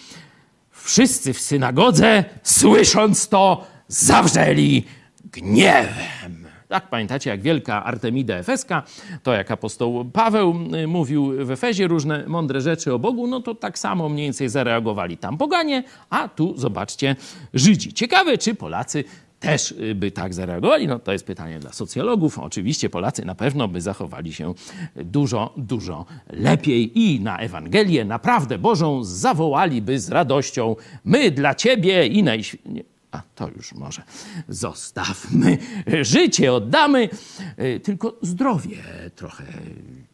[0.72, 4.84] wszyscy w synagodze, słysząc to, zawrzeli
[5.32, 6.41] gniewem.
[6.72, 8.84] Tak, pamiętacie, jak wielka Artemida Efeska,
[9.24, 13.56] to jak apostoł Paweł y, mówił w Efezie różne mądre rzeczy o Bogu, no to
[13.56, 17.16] tak samo mniej więcej zareagowali tam poganie, a tu zobaczcie
[17.54, 17.94] Żydzi.
[17.94, 19.04] Ciekawe, czy Polacy
[19.40, 20.88] też y, by tak zareagowali?
[20.88, 22.40] No to jest pytanie dla socjologów.
[22.40, 24.54] Oczywiście Polacy na pewno by zachowali się
[24.96, 32.24] dużo, dużo lepiej i na Ewangelię naprawdę Bożą zawołaliby z radością my dla Ciebie i
[32.24, 34.04] najświętszej a to już może
[34.48, 35.58] zostawmy.
[36.02, 37.10] Życie oddamy,
[37.58, 38.78] e, tylko zdrowie
[39.16, 39.44] trochę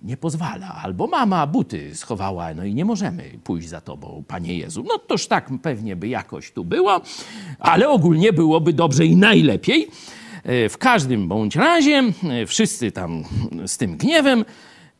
[0.02, 0.76] nie pozwala.
[0.84, 4.84] Albo mama buty schowała, no i nie możemy pójść za tobą, Panie Jezu.
[4.88, 7.02] No toż tak pewnie by jakoś tu było,
[7.60, 9.88] ale ogólnie byłoby dobrze i najlepiej.
[10.44, 13.24] E, w każdym bądź razie e, wszyscy tam
[13.66, 14.46] z tym gniewem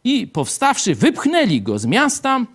[0.04, 2.46] i powstawszy wypchnęli go z miasta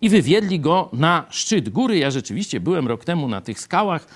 [0.00, 1.98] i wywiedli go na szczyt góry.
[1.98, 4.06] Ja rzeczywiście byłem rok temu na tych skałach,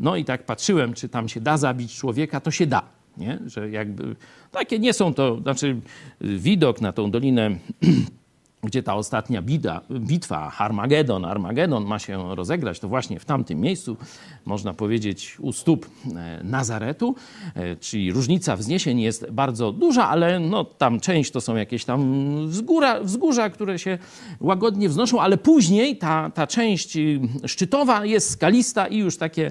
[0.00, 2.82] no i tak patrzyłem, czy tam się da zabić człowieka, to się da.
[3.16, 3.38] Nie?
[3.46, 4.16] Że jakby
[4.50, 5.80] takie nie są to, znaczy
[6.20, 7.50] widok na tą dolinę
[8.62, 13.96] gdzie ta ostatnia bida, bitwa, Armagedon, Armagedon ma się rozegrać, to właśnie w tamtym miejscu,
[14.44, 17.14] można powiedzieć u stóp e, Nazaretu,
[17.54, 22.48] e, czyli różnica wzniesień jest bardzo duża, ale no, tam część to są jakieś tam
[22.48, 23.98] wzgóra, wzgórza, które się
[24.40, 29.50] łagodnie wznoszą, ale później ta, ta część y, szczytowa jest skalista i już takie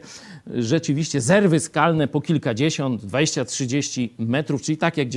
[0.56, 5.08] rzeczywiście zerwy skalne po kilkadziesiąt, 20-30 metrów, czyli tak jak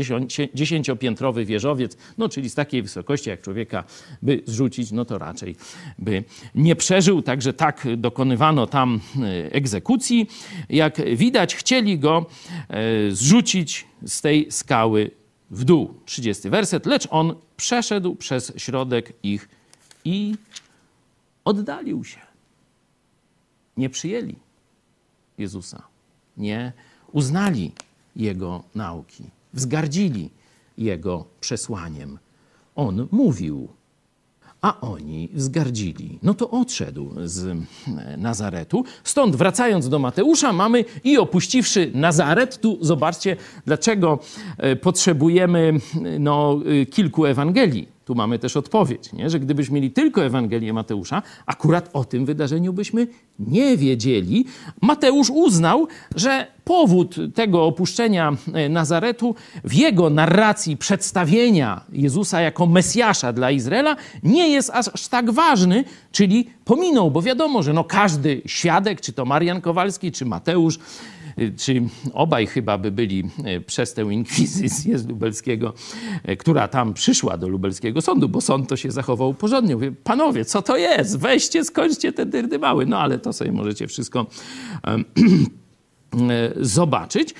[0.55, 3.85] dziesięciopiętrowy wieżowiec, no czyli z takiej wysokości jak człowieka
[4.23, 5.57] by zrzucić, no to raczej
[5.99, 7.23] by nie przeżył.
[7.23, 10.27] Także tak dokonywano tam e, egzekucji.
[10.69, 12.27] Jak widać, chcieli go
[12.69, 15.11] e, zrzucić z tej skały
[15.51, 15.95] w dół.
[16.05, 16.87] 30 werset.
[16.87, 19.49] Lecz on przeszedł przez środek ich
[20.05, 20.35] i
[21.45, 22.21] oddalił się.
[23.77, 24.37] Nie przyjęli
[25.40, 25.83] Jezusa.
[26.37, 26.72] Nie
[27.12, 27.72] uznali
[28.16, 29.24] Jego nauki.
[29.55, 30.31] Wzgardzili
[30.79, 32.18] Jego przesłaniem.
[32.74, 33.68] On mówił,
[34.61, 36.18] a oni wzgardzili.
[36.22, 37.57] No to odszedł z
[38.16, 38.85] Nazaretu.
[39.05, 44.18] Stąd wracając do Mateusza, mamy i opuściwszy Nazaret, tu zobaczcie, dlaczego
[44.59, 45.81] e, potrzebujemy
[46.18, 49.31] no, e, kilku Ewangelii tu mamy też odpowiedź, nie?
[49.31, 53.07] że gdybyśmy mieli tylko Ewangelię Mateusza, akurat o tym wydarzeniu byśmy
[53.38, 54.44] nie wiedzieli.
[54.81, 63.33] Mateusz uznał, że powód tego opuszczenia e, Nazaretu w jego narracji przedstawienia Jezusa jako Mesjasza
[63.33, 69.01] dla Izraela nie jest aż, tak ważny, czyli pominął, bo wiadomo, że no każdy świadek,
[69.01, 70.79] czy to Marian Kowalski, czy Mateusz,
[71.57, 73.24] czy obaj chyba by byli
[73.57, 75.74] y, przez tę inkwizycję z lubelskiego,
[76.29, 79.74] y, która tam przyszła do lubelskiego sądu, bo sąd to się zachował porządnie.
[79.74, 81.18] Mówię, panowie, co to jest?
[81.18, 82.87] Weźcie, skończcie te dyrdy mały.
[82.87, 84.26] No ale to sobie możecie wszystko
[86.57, 87.35] zobaczyć.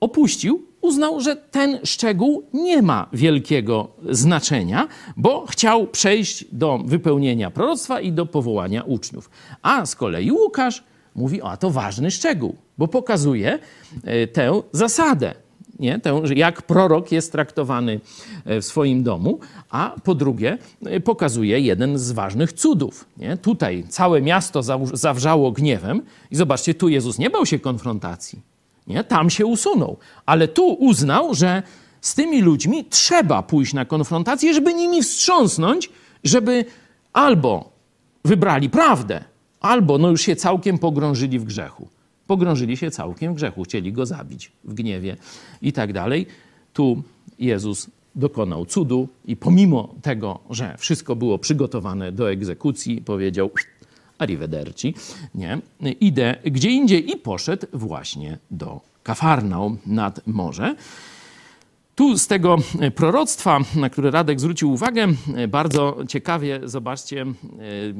[0.00, 8.00] Opuścił, uznał, że ten szczegół nie ma wielkiego znaczenia, bo chciał przejść do wypełnienia proroctwa
[8.00, 9.30] i do powołania uczniów.
[9.62, 13.58] A z kolei Łukasz mówi, o, to ważny szczegół, bo pokazuje
[14.04, 15.34] e, tę zasadę,
[15.82, 16.00] nie?
[16.00, 18.00] Tę, jak prorok jest traktowany
[18.44, 19.38] e, w swoim domu,
[19.70, 23.04] a po drugie e, pokazuje jeden z ważnych cudów.
[23.16, 23.36] Nie?
[23.36, 28.40] Tutaj całe miasto zawrzało gniewem i zobaczcie, tu Jezus nie bał się konfrontacji.
[28.86, 29.04] Nie?
[29.04, 29.96] Tam się usunął,
[30.26, 31.62] ale tu uznał, że
[32.00, 35.90] z tymi ludźmi trzeba pójść na konfrontację, żeby nimi wstrząsnąć,
[36.24, 36.64] żeby
[37.12, 37.72] albo
[38.24, 39.24] wybrali prawdę,
[39.62, 41.88] albo no już się całkiem pogrążyli w grzechu.
[42.26, 45.16] Pogrążyli się całkiem w grzechu, chcieli go zabić w gniewie
[45.62, 46.26] i tak dalej.
[46.72, 47.02] Tu
[47.38, 53.50] Jezus dokonał cudu i pomimo tego, że wszystko było przygotowane do egzekucji, powiedział
[54.18, 54.94] arrivederci,
[55.34, 55.58] nie,
[56.00, 60.74] idę gdzie indziej i poszedł właśnie do Kafarnaum nad morze.
[61.94, 67.26] Tu z tego e, proroctwa, na które Radek zwrócił uwagę, e, bardzo ciekawie zobaczcie, e,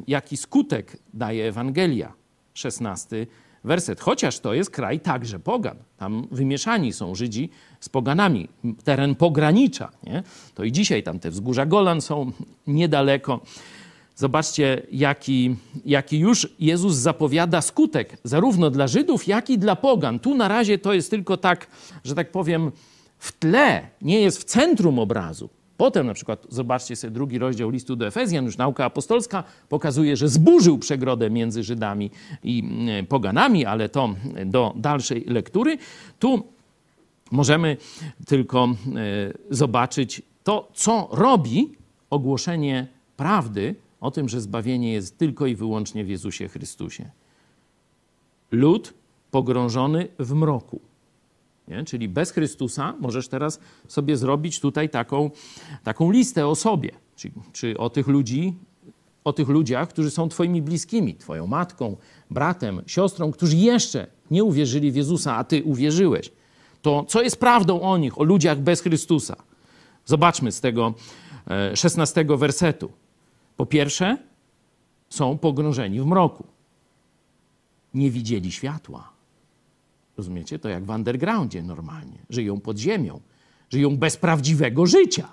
[0.06, 2.12] jaki skutek daje Ewangelia.
[2.54, 3.26] 16
[3.64, 4.00] werset.
[4.00, 5.76] Chociaż to jest kraj także pogan.
[5.96, 7.50] Tam wymieszani są Żydzi
[7.80, 8.48] z poganami.
[8.84, 9.90] Teren pogranicza.
[10.04, 10.22] Nie?
[10.54, 12.32] To i dzisiaj tam te wzgórza Golan są
[12.66, 13.40] niedaleko.
[14.16, 20.18] Zobaczcie, jaki, jaki już Jezus zapowiada skutek, zarówno dla Żydów, jak i dla pogan.
[20.18, 21.66] Tu na razie to jest tylko tak,
[22.04, 22.72] że tak powiem,
[23.22, 25.48] w tle, nie jest w centrum obrazu.
[25.76, 30.28] Potem na przykład zobaczcie sobie drugi rozdział listu do Efezjan, już nauka apostolska pokazuje, że
[30.28, 32.10] zburzył przegrodę między Żydami
[32.44, 34.14] i mm, poganami, ale to
[34.46, 35.78] do dalszej lektury.
[36.18, 36.42] Tu
[37.30, 37.76] możemy
[38.26, 38.74] tylko e,
[39.50, 41.72] zobaczyć to, co robi
[42.10, 47.10] ogłoszenie prawdy o tym, że zbawienie jest tylko i wyłącznie w Jezusie Chrystusie.
[48.52, 48.94] Lud
[49.30, 50.91] pogrążony w mroku
[51.68, 51.84] nie?
[51.84, 55.30] Czyli bez Chrystusa możesz teraz sobie zrobić tutaj taką,
[55.84, 58.54] taką listę o sobie, czy, czy o tych ludzi,
[59.24, 61.96] o tych ludziach, którzy są Twoimi bliskimi, Twoją matką,
[62.30, 66.32] bratem, siostrą, którzy jeszcze nie uwierzyli w Jezusa, a Ty uwierzyłeś.
[66.82, 69.36] To co jest prawdą o nich, o ludziach bez Chrystusa?
[70.04, 70.94] Zobaczmy z tego
[71.50, 72.92] e, szesnastego wersetu.
[73.56, 74.16] Po pierwsze,
[75.08, 76.44] są pogrążeni w mroku.
[77.94, 79.11] nie widzieli światła.
[80.22, 80.58] Rozumiecie?
[80.58, 82.18] To jak w undergroundzie normalnie.
[82.30, 83.20] Żyją pod ziemią.
[83.70, 85.28] Żyją bez prawdziwego życia.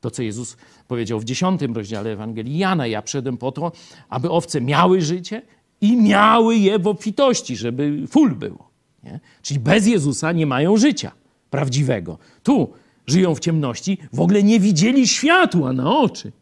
[0.00, 0.56] To, co Jezus
[0.88, 2.86] powiedział w dziesiątym rozdziale Ewangelii Jana.
[2.86, 3.72] Ja przyszedłem po to,
[4.08, 5.42] aby owce miały życie
[5.80, 8.70] i miały je w obfitości, żeby full było.
[9.02, 9.20] Nie?
[9.42, 11.12] Czyli bez Jezusa nie mają życia
[11.50, 12.18] prawdziwego.
[12.42, 12.72] Tu
[13.06, 16.32] żyją w ciemności, w ogóle nie widzieli światła na oczy.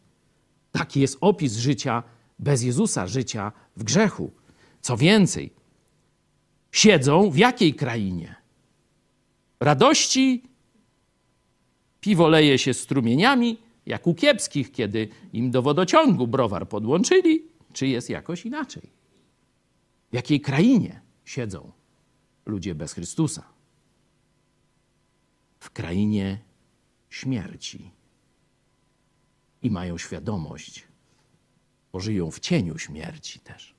[0.71, 2.03] Taki jest opis życia
[2.39, 4.31] bez Jezusa, życia w grzechu.
[4.81, 5.53] Co więcej,
[6.75, 8.35] siedzą w jakiej krainie?
[9.59, 10.43] Radości
[11.99, 18.09] piwo leje się strumieniami, jak u kiepskich, kiedy im do wodociągu browar podłączyli, czy jest
[18.09, 18.89] jakoś inaczej?
[20.11, 21.71] W jakiej krainie siedzą
[22.45, 23.43] ludzie bez Chrystusa?
[25.59, 26.39] W krainie
[27.09, 27.91] śmierci.
[29.61, 30.87] I mają świadomość,
[31.91, 33.75] bo żyją w cieniu śmierci też.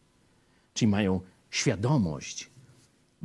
[0.75, 2.51] Czyli mają świadomość,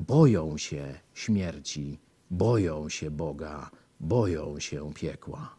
[0.08, 2.00] boją się śmierci,
[2.32, 5.56] boją się Boga, boją się piekła.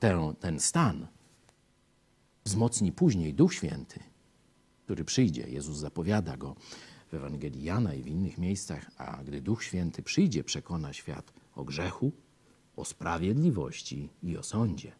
[0.00, 1.06] Ten, ten stan
[2.44, 4.00] wzmocni później Duch Święty,
[4.84, 5.42] który przyjdzie.
[5.48, 6.56] Jezus zapowiada go
[7.10, 11.64] w Ewangelii Jana i w innych miejscach, a gdy Duch Święty przyjdzie, przekona świat o
[11.64, 12.12] grzechu,
[12.76, 14.92] o sprawiedliwości i o sądzie.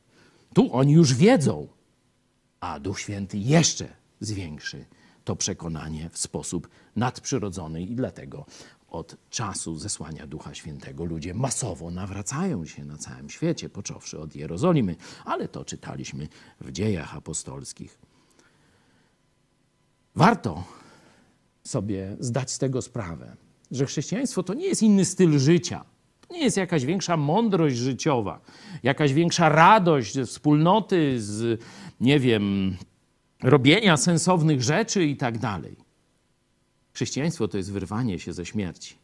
[0.55, 1.69] Tu oni już wiedzą,
[2.61, 4.85] a Duch Święty jeszcze zwiększy
[5.29, 8.47] to przekonanie w sposób nadprzyrodzony i dlatego
[8.89, 14.97] od czasu zesłania Ducha Świętego ludzie masowo nawracają się na całym świecie, począwszy od Jerozolimy,
[15.25, 16.29] ale to czytaliśmy
[16.61, 17.99] w dziejach apostolskich.
[20.15, 20.65] Warto
[21.65, 23.37] sobie zdać z tego sprawę,
[23.71, 25.85] że chrześcijaństwo to nie jest inny styl życia.
[26.29, 28.41] To nie jest jakaś większa mądrość życiowa,
[28.83, 31.61] jakaś większa radość ze wspólnoty, z,
[32.01, 32.77] nie wiem,
[33.43, 35.77] robienia sensownych rzeczy i tak dalej.
[36.93, 38.95] Chrześcijaństwo to jest wyrwanie się ze śmierci.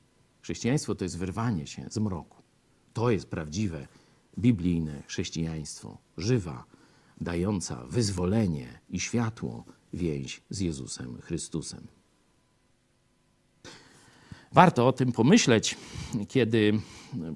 [0.42, 2.42] Chrześcijaństwo to jest wyrwanie się z mroku.
[2.92, 3.86] To jest prawdziwe
[4.38, 6.64] biblijne chrześcijaństwo, żywa,
[7.20, 11.86] dająca wyzwolenie i światło więź z Jezusem Chrystusem.
[14.52, 15.76] Warto o tym pomyśleć,
[16.28, 16.72] kiedy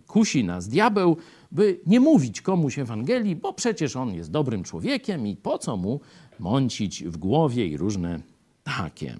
[0.06, 1.16] kusi nas diabeł,
[1.52, 6.00] by nie mówić komuś Ewangelii, bo przecież on jest dobrym człowiekiem i po co mu
[6.40, 8.20] mącić w głowie i różne
[8.64, 9.16] takie.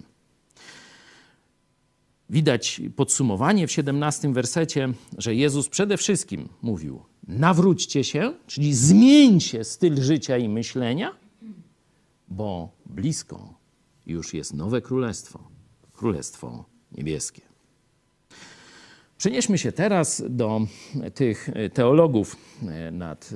[2.30, 10.02] Widać podsumowanie w 17 wersecie, że Jezus przede wszystkim mówił: nawróćcie się, czyli zmieńcie styl
[10.02, 11.14] życia i myślenia,
[12.28, 13.54] bo blisko
[14.06, 15.58] już jest nowe królestwo
[15.98, 17.42] królestwo niebieskie.
[19.16, 20.60] Przenieśmy się teraz do
[21.14, 22.36] tych teologów
[22.92, 23.30] nad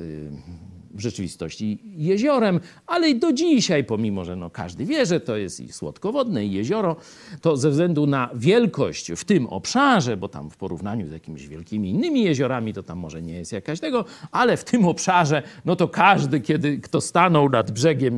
[0.94, 5.60] w rzeczywistości jeziorem, ale i do dzisiaj, pomimo że no każdy wie, że to jest
[5.60, 6.96] i słodkowodne, i jezioro,
[7.40, 11.90] to ze względu na wielkość w tym obszarze, bo tam w porównaniu z jakimiś wielkimi
[11.90, 15.88] innymi jeziorami, to tam może nie jest jakaś tego, ale w tym obszarze, no to
[15.88, 18.16] każdy, kiedy kto stanął nad brzegiem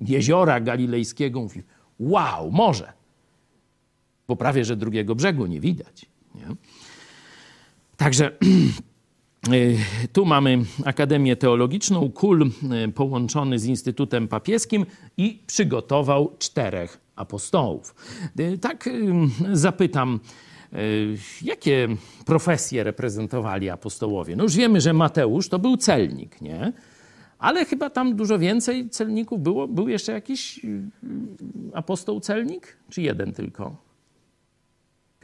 [0.00, 1.62] jeziora galilejskiego, mówi,
[2.00, 2.92] wow, morze.
[4.28, 6.06] Bo prawie, że drugiego brzegu nie widać.
[6.34, 6.46] Nie?
[7.96, 8.82] Także Y,
[10.12, 17.94] tu mamy Akademię Teologiczną, KUL y, połączony z Instytutem Papieskim i przygotował czterech apostołów.
[18.40, 18.88] Y, tak
[19.52, 20.20] zapytam,
[21.42, 21.88] jakie
[22.26, 24.36] profesje reprezentowali apostołowie?
[24.36, 26.72] No już wiemy, że Mateusz to był celnik, nie?
[27.38, 29.68] Ale chyba tam dużo więcej celników było.
[29.68, 30.60] Był jeszcze jakiś
[31.72, 32.76] apostoł celnik?
[32.90, 33.76] Czy jeden tylko?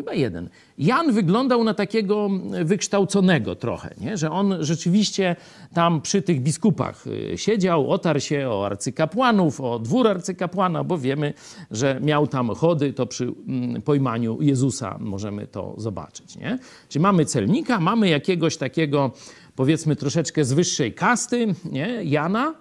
[0.01, 0.49] Chyba jeden.
[0.79, 2.31] Jan wyglądał na takiego
[2.65, 4.17] wykształconego trochę, nie?
[4.17, 5.37] że on rzeczywiście
[5.75, 11.35] tam przy tych biskupach y, siedział, otarł się o arcykapłanów, o dwór arcykapłana, bo wiemy,
[11.71, 16.37] że miał tam chody, to przy mm, pojmaniu Jezusa możemy to zobaczyć.
[16.37, 16.59] Nie?
[16.89, 19.11] Czyli mamy celnika, mamy jakiegoś takiego
[19.57, 22.05] powiedzmy troszeczkę z wyższej kasty, nie?
[22.05, 22.55] Jana.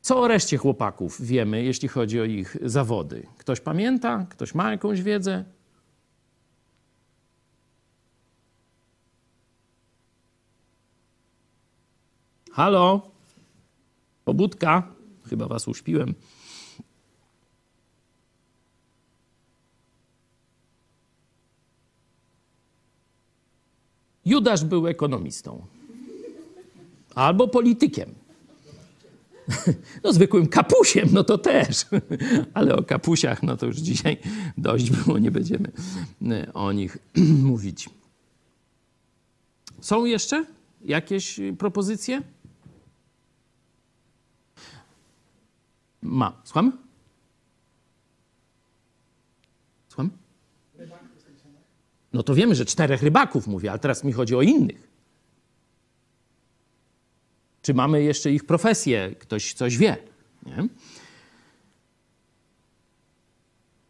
[0.00, 3.26] Co o reszcie chłopaków wiemy, jeśli chodzi o ich zawody?
[3.38, 4.26] Ktoś pamięta?
[4.30, 5.44] Ktoś ma jakąś wiedzę?
[12.52, 13.10] Halo?
[14.24, 14.82] Pobudka?
[15.28, 16.14] Chyba was uśpiłem.
[24.24, 25.66] Judasz był ekonomistą.
[27.14, 28.14] Albo politykiem.
[30.04, 31.86] No zwykłym kapusiem, no to też.
[32.54, 34.16] Ale o kapusiach, no to już dzisiaj
[34.58, 35.72] dość było, nie będziemy
[36.30, 36.98] e, o nich
[37.50, 37.90] mówić.
[39.80, 40.44] Są jeszcze
[40.84, 42.22] jakieś propozycje?
[46.02, 46.40] Ma.
[46.44, 46.78] Słucham?
[49.88, 50.10] Słucham?
[52.12, 54.90] No to wiemy, że czterech rybaków mówię, ale teraz mi chodzi o innych.
[57.62, 59.14] Czy mamy jeszcze ich profesję?
[59.18, 59.96] Ktoś coś wie.
[60.46, 60.68] Nie?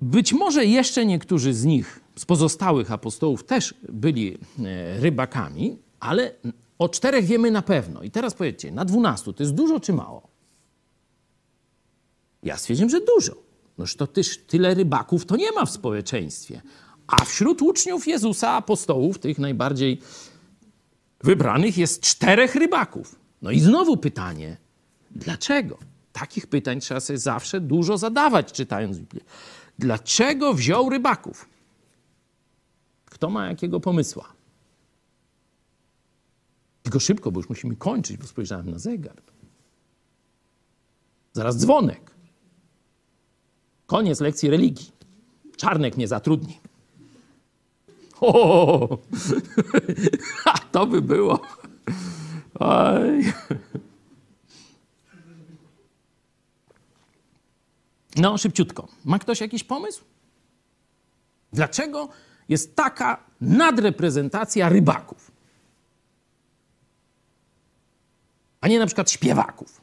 [0.01, 6.35] Być może jeszcze niektórzy z nich, z pozostałych apostołów, też byli e, rybakami, ale
[6.79, 8.03] o czterech wiemy na pewno.
[8.03, 10.30] I teraz powiedzcie, na dwunastu to jest dużo czy mało?
[12.43, 13.43] Ja stwierdziłem, że dużo.
[13.79, 16.63] Noż to też tyle rybaków to nie ma w społeczeństwie.
[17.07, 20.01] A wśród uczniów Jezusa, apostołów, tych najbardziej
[21.25, 23.19] wybranych, jest czterech rybaków.
[23.43, 24.57] No i znowu pytanie,
[25.11, 25.79] dlaczego?
[26.13, 29.21] Takich pytań trzeba sobie zawsze dużo zadawać, czytając Biblię.
[29.79, 31.49] Dlaczego wziął rybaków?
[33.05, 34.33] Kto ma jakiego pomysła?
[36.83, 39.23] Tylko szybko, bo już musimy kończyć, bo spojrzałem na zegar.
[41.33, 42.11] Zaraz dzwonek.
[43.91, 44.91] Koniec lekcji religii.
[45.57, 46.61] Czarnek mnie zatrudni.
[48.21, 48.99] O,
[50.73, 51.41] to by było.
[52.55, 53.33] Oj.
[58.17, 58.89] No, szybciutko.
[59.05, 60.05] Ma ktoś jakiś pomysł?
[61.53, 62.09] Dlaczego
[62.49, 65.31] jest taka nadreprezentacja rybaków?
[68.61, 69.81] A nie na przykład śpiewaków.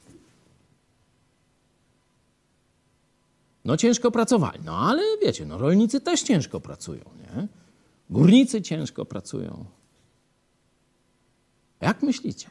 [3.68, 4.59] No ciężko pracowali.
[4.65, 7.47] No ale wiecie, no rolnicy też ciężko pracują, nie?
[8.09, 9.65] Górnicy ciężko pracują.
[11.82, 12.49] Jak myślicie?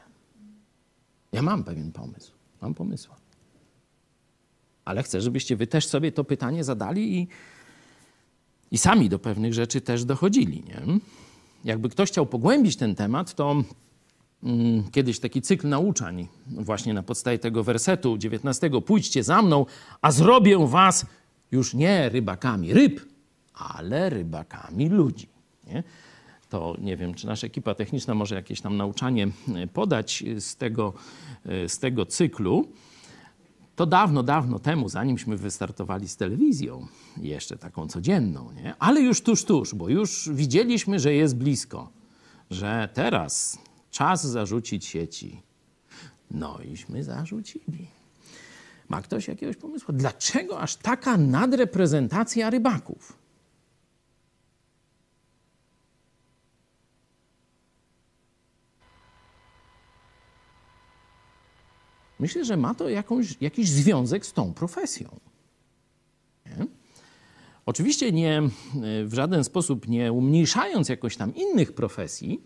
[1.31, 2.31] Ja mam pewien pomysł.
[2.61, 3.09] Mam pomysł.
[4.85, 7.27] Ale chcę, żebyście wy też sobie to pytanie zadali i,
[8.71, 10.63] i sami do pewnych rzeczy też dochodzili.
[10.63, 10.81] Nie?
[11.65, 13.63] Jakby ktoś chciał pogłębić ten temat, to
[14.91, 19.65] kiedyś taki cykl nauczań, właśnie na podstawie tego wersetu 19, pójdźcie za mną,
[20.01, 21.05] a zrobię was
[21.51, 23.01] już nie rybakami ryb,
[23.53, 25.27] ale rybakami ludzi.
[25.67, 25.83] Nie?
[26.49, 30.93] To nie wiem, czy nasza ekipa techniczna może jakieś tam nauczanie e, podać z tego,
[31.45, 32.67] e, z tego cyklu.
[33.75, 38.75] To dawno, dawno temu, zanimśmy wystartowali z telewizją, jeszcze taką codzienną, nie?
[38.79, 41.89] ale już tuż, tuż, bo już widzieliśmy, że jest blisko,
[42.51, 43.59] że teraz
[43.91, 45.41] czas zarzucić sieci.
[46.31, 47.87] No iśmy zarzucili.
[48.89, 49.93] Ma ktoś jakiegoś pomysłu?
[49.93, 53.17] Dlaczego aż taka nadreprezentacja rybaków?
[62.19, 65.19] Myślę, że ma to jakąś, jakiś związek z tą profesją.
[67.67, 68.41] Oczywiście nie,
[69.05, 72.41] w żaden sposób nie umniejszając jakoś tam innych profesji,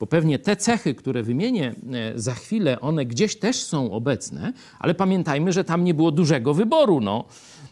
[0.00, 4.94] bo pewnie te cechy, które wymienię e, za chwilę, one gdzieś też są obecne, ale
[4.94, 7.24] pamiętajmy, że tam nie było dużego wyboru, no,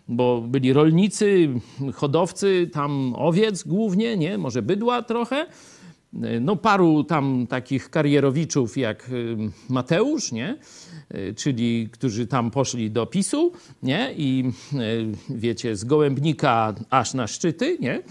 [0.09, 1.49] bo byli rolnicy,
[1.95, 5.47] hodowcy tam owiec głównie, nie, może bydła trochę,
[6.23, 9.13] e, no paru tam takich karierowiczów jak e,
[9.69, 10.59] Mateusz, nie,
[11.37, 13.53] czyli którzy tam poszli do PiSu,
[13.83, 14.15] nie?
[14.17, 18.03] I y, wiecie, z Gołębnika aż na szczyty, nie?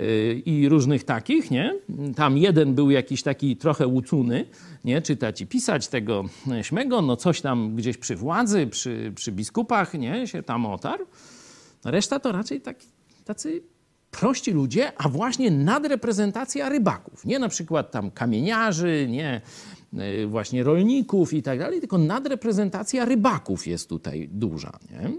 [0.00, 1.74] Y, I różnych takich, nie?
[2.16, 4.46] Tam jeden był jakiś taki trochę łucony,
[4.84, 5.02] nie?
[5.02, 6.24] Czytać i pisać tego
[6.62, 10.26] śmego, no coś tam gdzieś przy władzy, przy, przy biskupach, nie?
[10.26, 11.06] Się tam otarł.
[11.84, 12.76] Reszta to raczej tak,
[13.24, 13.62] tacy
[14.10, 17.24] prości ludzie, a właśnie nadreprezentacja rybaków.
[17.24, 19.40] Nie na przykład tam kamieniarzy, nie
[20.26, 24.78] właśnie rolników i tak dalej, tylko nadreprezentacja rybaków jest tutaj duża.
[24.90, 25.10] Nie?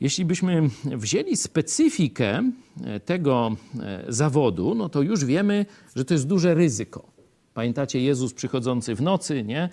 [0.00, 2.50] Jeśli byśmy wzięli specyfikę
[2.84, 5.66] e, tego e, zawodu, no to już wiemy,
[5.96, 7.14] że to jest duże ryzyko.
[7.54, 9.68] Pamiętacie Jezus przychodzący w nocy, nie?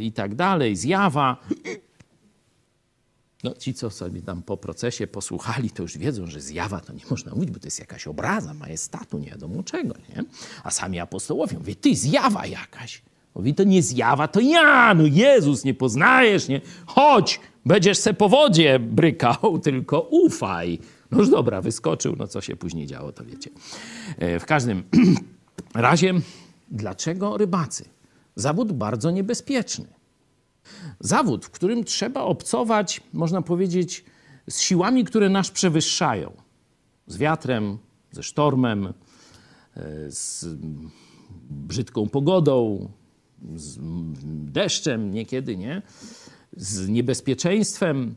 [0.00, 1.36] I tak dalej, zjawa.
[3.42, 7.02] No, ci, co sobie tam po procesie posłuchali, to już wiedzą, że zjawa to nie
[7.10, 10.24] można mówić, bo to jest jakaś obraza majestatu, nie wiadomo czego, nie?
[10.64, 13.02] A sami apostołowie mówią, ty, zjawa jakaś.
[13.34, 16.60] Mówi, to nie zjawa, to ja, no Jezus, nie poznajesz, nie?
[16.86, 20.78] Chodź, będziesz se po wodzie brykał, tylko ufaj.
[21.10, 23.50] No już dobra, wyskoczył, no co się później działo, to wiecie.
[24.18, 24.82] E, w każdym
[25.74, 26.14] razie,
[26.70, 27.84] dlaczego rybacy?
[28.36, 30.01] Zawód bardzo niebezpieczny.
[31.00, 34.04] Zawód, w którym trzeba obcować, można powiedzieć,
[34.50, 36.32] z siłami, które nas przewyższają.
[37.06, 37.78] Z wiatrem,
[38.10, 38.92] ze sztormem, e,
[40.10, 40.46] z
[41.50, 42.88] brzydką pogodą,
[43.54, 43.78] z
[44.52, 45.82] deszczem niekiedy, nie?
[46.56, 48.14] Z niebezpieczeństwem.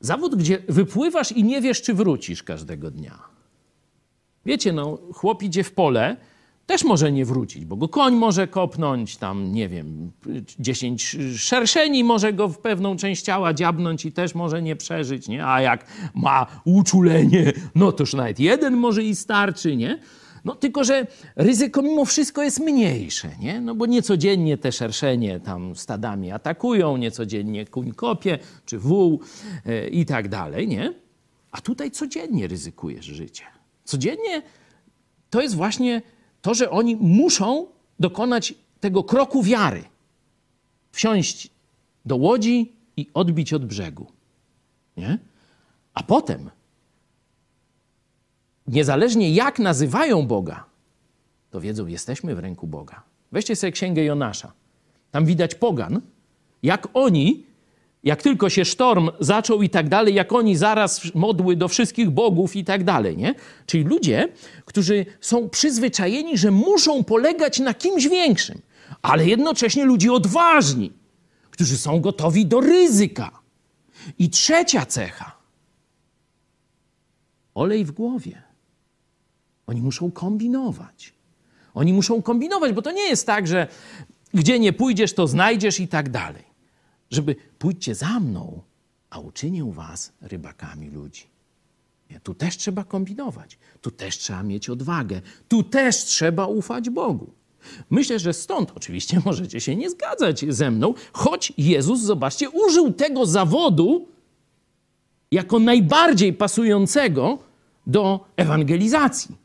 [0.00, 3.18] Zawód, gdzie wypływasz i nie wiesz, czy wrócisz każdego dnia.
[4.46, 6.16] Wiecie, no, chłop idzie w pole,
[6.66, 10.12] też może nie wrócić, bo go koń może kopnąć, tam nie wiem,
[10.58, 15.46] 10 szerszeni może go w pewną część ciała dziabnąć i też może nie przeżyć, nie?
[15.46, 19.98] A jak ma uczulenie, no toż nawet jeden może i starczy, nie?
[20.44, 21.06] No tylko, że
[21.36, 23.60] ryzyko mimo wszystko jest mniejsze, nie?
[23.60, 29.20] No bo niecodziennie te szerszenie tam stadami atakują, niecodziennie kuń kopie, czy wół
[29.66, 30.94] e, i tak dalej, nie?
[31.50, 33.44] A tutaj codziennie ryzykujesz życie.
[33.84, 34.42] Codziennie
[35.30, 36.02] to jest właśnie
[36.46, 37.66] to, że oni muszą
[38.00, 39.84] dokonać tego kroku wiary.
[40.92, 41.50] Wsiąść
[42.04, 44.06] do łodzi i odbić od brzegu.
[44.96, 45.18] Nie?
[45.94, 46.50] A potem,
[48.66, 50.64] niezależnie jak nazywają Boga,
[51.50, 53.02] to wiedzą, jesteśmy w ręku Boga.
[53.32, 54.52] Weźcie sobie księgę Jonasza.
[55.10, 56.00] Tam widać pogan,
[56.62, 57.44] jak oni
[58.06, 62.56] jak tylko się sztorm zaczął i tak dalej, jak oni zaraz modły do wszystkich bogów
[62.56, 63.34] i tak dalej, nie?
[63.66, 64.28] Czyli ludzie,
[64.64, 68.62] którzy są przyzwyczajeni, że muszą polegać na kimś większym,
[69.02, 70.92] ale jednocześnie ludzie odważni,
[71.50, 73.30] którzy są gotowi do ryzyka.
[74.18, 75.36] I trzecia cecha.
[77.54, 78.42] Olej w głowie.
[79.66, 81.12] Oni muszą kombinować.
[81.74, 83.66] Oni muszą kombinować, bo to nie jest tak, że
[84.34, 86.46] gdzie nie pójdziesz, to znajdziesz i tak dalej
[87.10, 88.62] żeby pójdźcie za mną,
[89.10, 91.22] a uczynię was rybakami ludzi.
[92.10, 97.32] Nie, tu też trzeba kombinować, tu też trzeba mieć odwagę, tu też trzeba ufać Bogu.
[97.90, 103.26] Myślę, że stąd oczywiście możecie się nie zgadzać ze mną, choć Jezus, zobaczcie, użył tego
[103.26, 104.08] zawodu
[105.30, 107.38] jako najbardziej pasującego
[107.86, 109.36] do ewangelizacji,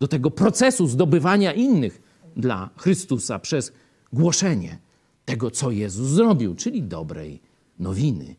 [0.00, 2.02] do tego procesu zdobywania innych
[2.36, 3.72] dla Chrystusa przez
[4.12, 4.78] głoszenie
[5.26, 7.40] tego, co Jezus zrobił, czyli dobrej
[7.78, 8.36] nowiny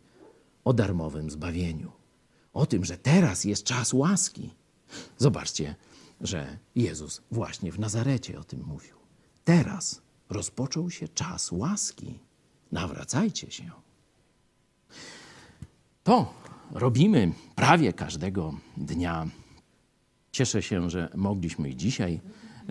[0.65, 1.91] o darmowym zbawieniu.
[2.53, 4.53] O tym, że teraz jest czas łaski.
[5.17, 5.75] Zobaczcie,
[6.21, 8.95] że Jezus właśnie w Nazarecie o tym mówił.
[9.43, 12.19] Teraz rozpoczął się czas łaski.
[12.71, 13.71] Nawracajcie się.
[16.03, 16.33] To
[16.71, 19.27] robimy prawie każdego dnia.
[20.31, 22.19] Cieszę się, że mogliśmy dzisiaj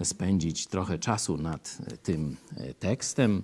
[0.03, 2.37] spędzić trochę czasu nad tym
[2.79, 3.43] tekstem.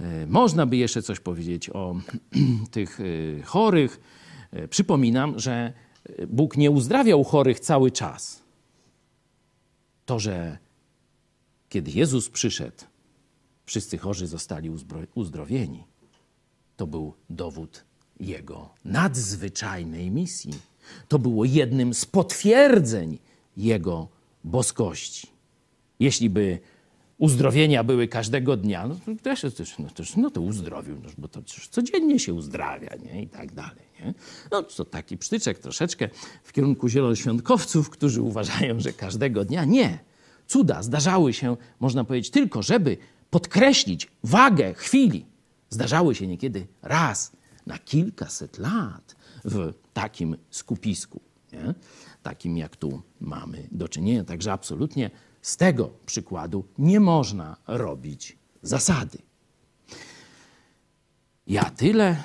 [0.00, 1.96] E, można by jeszcze coś powiedzieć o
[2.70, 4.00] tych e, chorych.
[4.50, 5.72] E, przypominam, że
[6.28, 8.42] Bóg nie uzdrawiał chorych cały czas.
[10.06, 10.58] To, że
[11.68, 12.84] kiedy Jezus przyszedł,
[13.64, 14.70] wszyscy chorzy zostali
[15.14, 15.84] uzdrowieni,
[16.76, 17.84] to był dowód
[18.20, 20.54] Jego nadzwyczajnej misji.
[21.08, 23.18] To było jednym z potwierdzeń
[23.56, 24.08] Jego
[24.44, 25.28] boskości.
[26.00, 26.58] Jeśli by
[27.20, 29.42] uzdrowienia były każdego dnia, no to też,
[29.78, 33.22] no to, no to uzdrowił, no, bo to codziennie się uzdrawia nie?
[33.22, 33.84] i tak dalej.
[34.00, 34.14] Nie?
[34.50, 36.08] No to taki psztyczek troszeczkę
[36.42, 39.64] w kierunku zielonoświątkowców, którzy uważają, że każdego dnia.
[39.64, 39.98] Nie.
[40.46, 42.96] Cuda zdarzały się, można powiedzieć, tylko żeby
[43.30, 45.26] podkreślić wagę chwili.
[45.70, 47.32] Zdarzały się niekiedy raz
[47.66, 51.20] na kilkaset lat w takim skupisku,
[51.52, 51.74] nie?
[52.22, 54.24] takim jak tu mamy do czynienia.
[54.24, 55.10] Także absolutnie
[55.42, 59.18] z tego przykładu nie można robić zasady.
[61.46, 62.22] Ja tyle.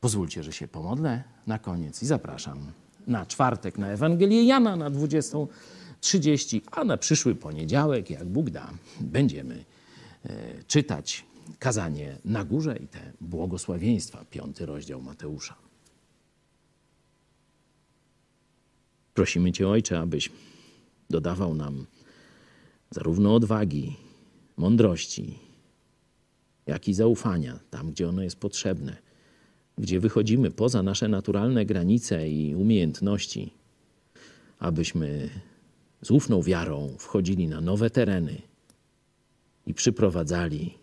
[0.00, 2.72] Pozwólcie, że się pomodlę na koniec i zapraszam
[3.06, 9.64] na czwartek na Ewangelię Jana na 20.30, a na przyszły poniedziałek, jak Bóg da, będziemy
[10.24, 11.24] e, czytać
[11.58, 15.54] kazanie na górze i te błogosławieństwa, piąty rozdział Mateusza.
[19.14, 20.30] Prosimy Cię, Ojcze, abyś
[21.10, 21.86] dodawał nam
[22.90, 23.96] zarówno odwagi,
[24.56, 25.38] mądrości,
[26.66, 28.96] jak i zaufania tam, gdzie ono jest potrzebne,
[29.78, 33.54] gdzie wychodzimy poza nasze naturalne granice i umiejętności,
[34.58, 35.30] abyśmy
[36.02, 38.42] z ufną wiarą wchodzili na nowe tereny
[39.66, 40.74] i przyprowadzali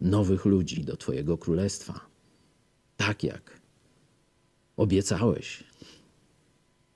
[0.00, 2.00] nowych ludzi do Twojego królestwa,
[2.96, 3.60] tak jak
[4.76, 5.64] obiecałeś,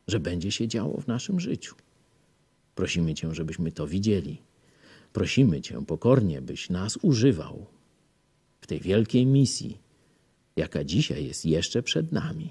[0.09, 1.75] że będzie się działo w naszym życiu.
[2.81, 4.43] Prosimy Cię, żebyśmy to widzieli.
[5.13, 7.67] Prosimy Cię pokornie, byś nas używał
[8.61, 9.79] w tej wielkiej misji,
[10.57, 12.51] jaka dzisiaj jest jeszcze przed nami.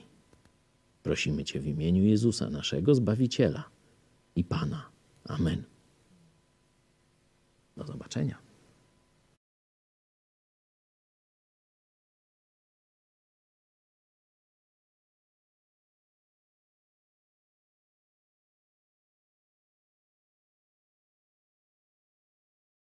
[1.03, 3.69] Prosimy Cię w imieniu Jezusa, naszego Zbawiciela
[4.35, 4.89] i Pana.
[5.25, 5.63] Amen.
[7.77, 8.48] Do zobaczenia.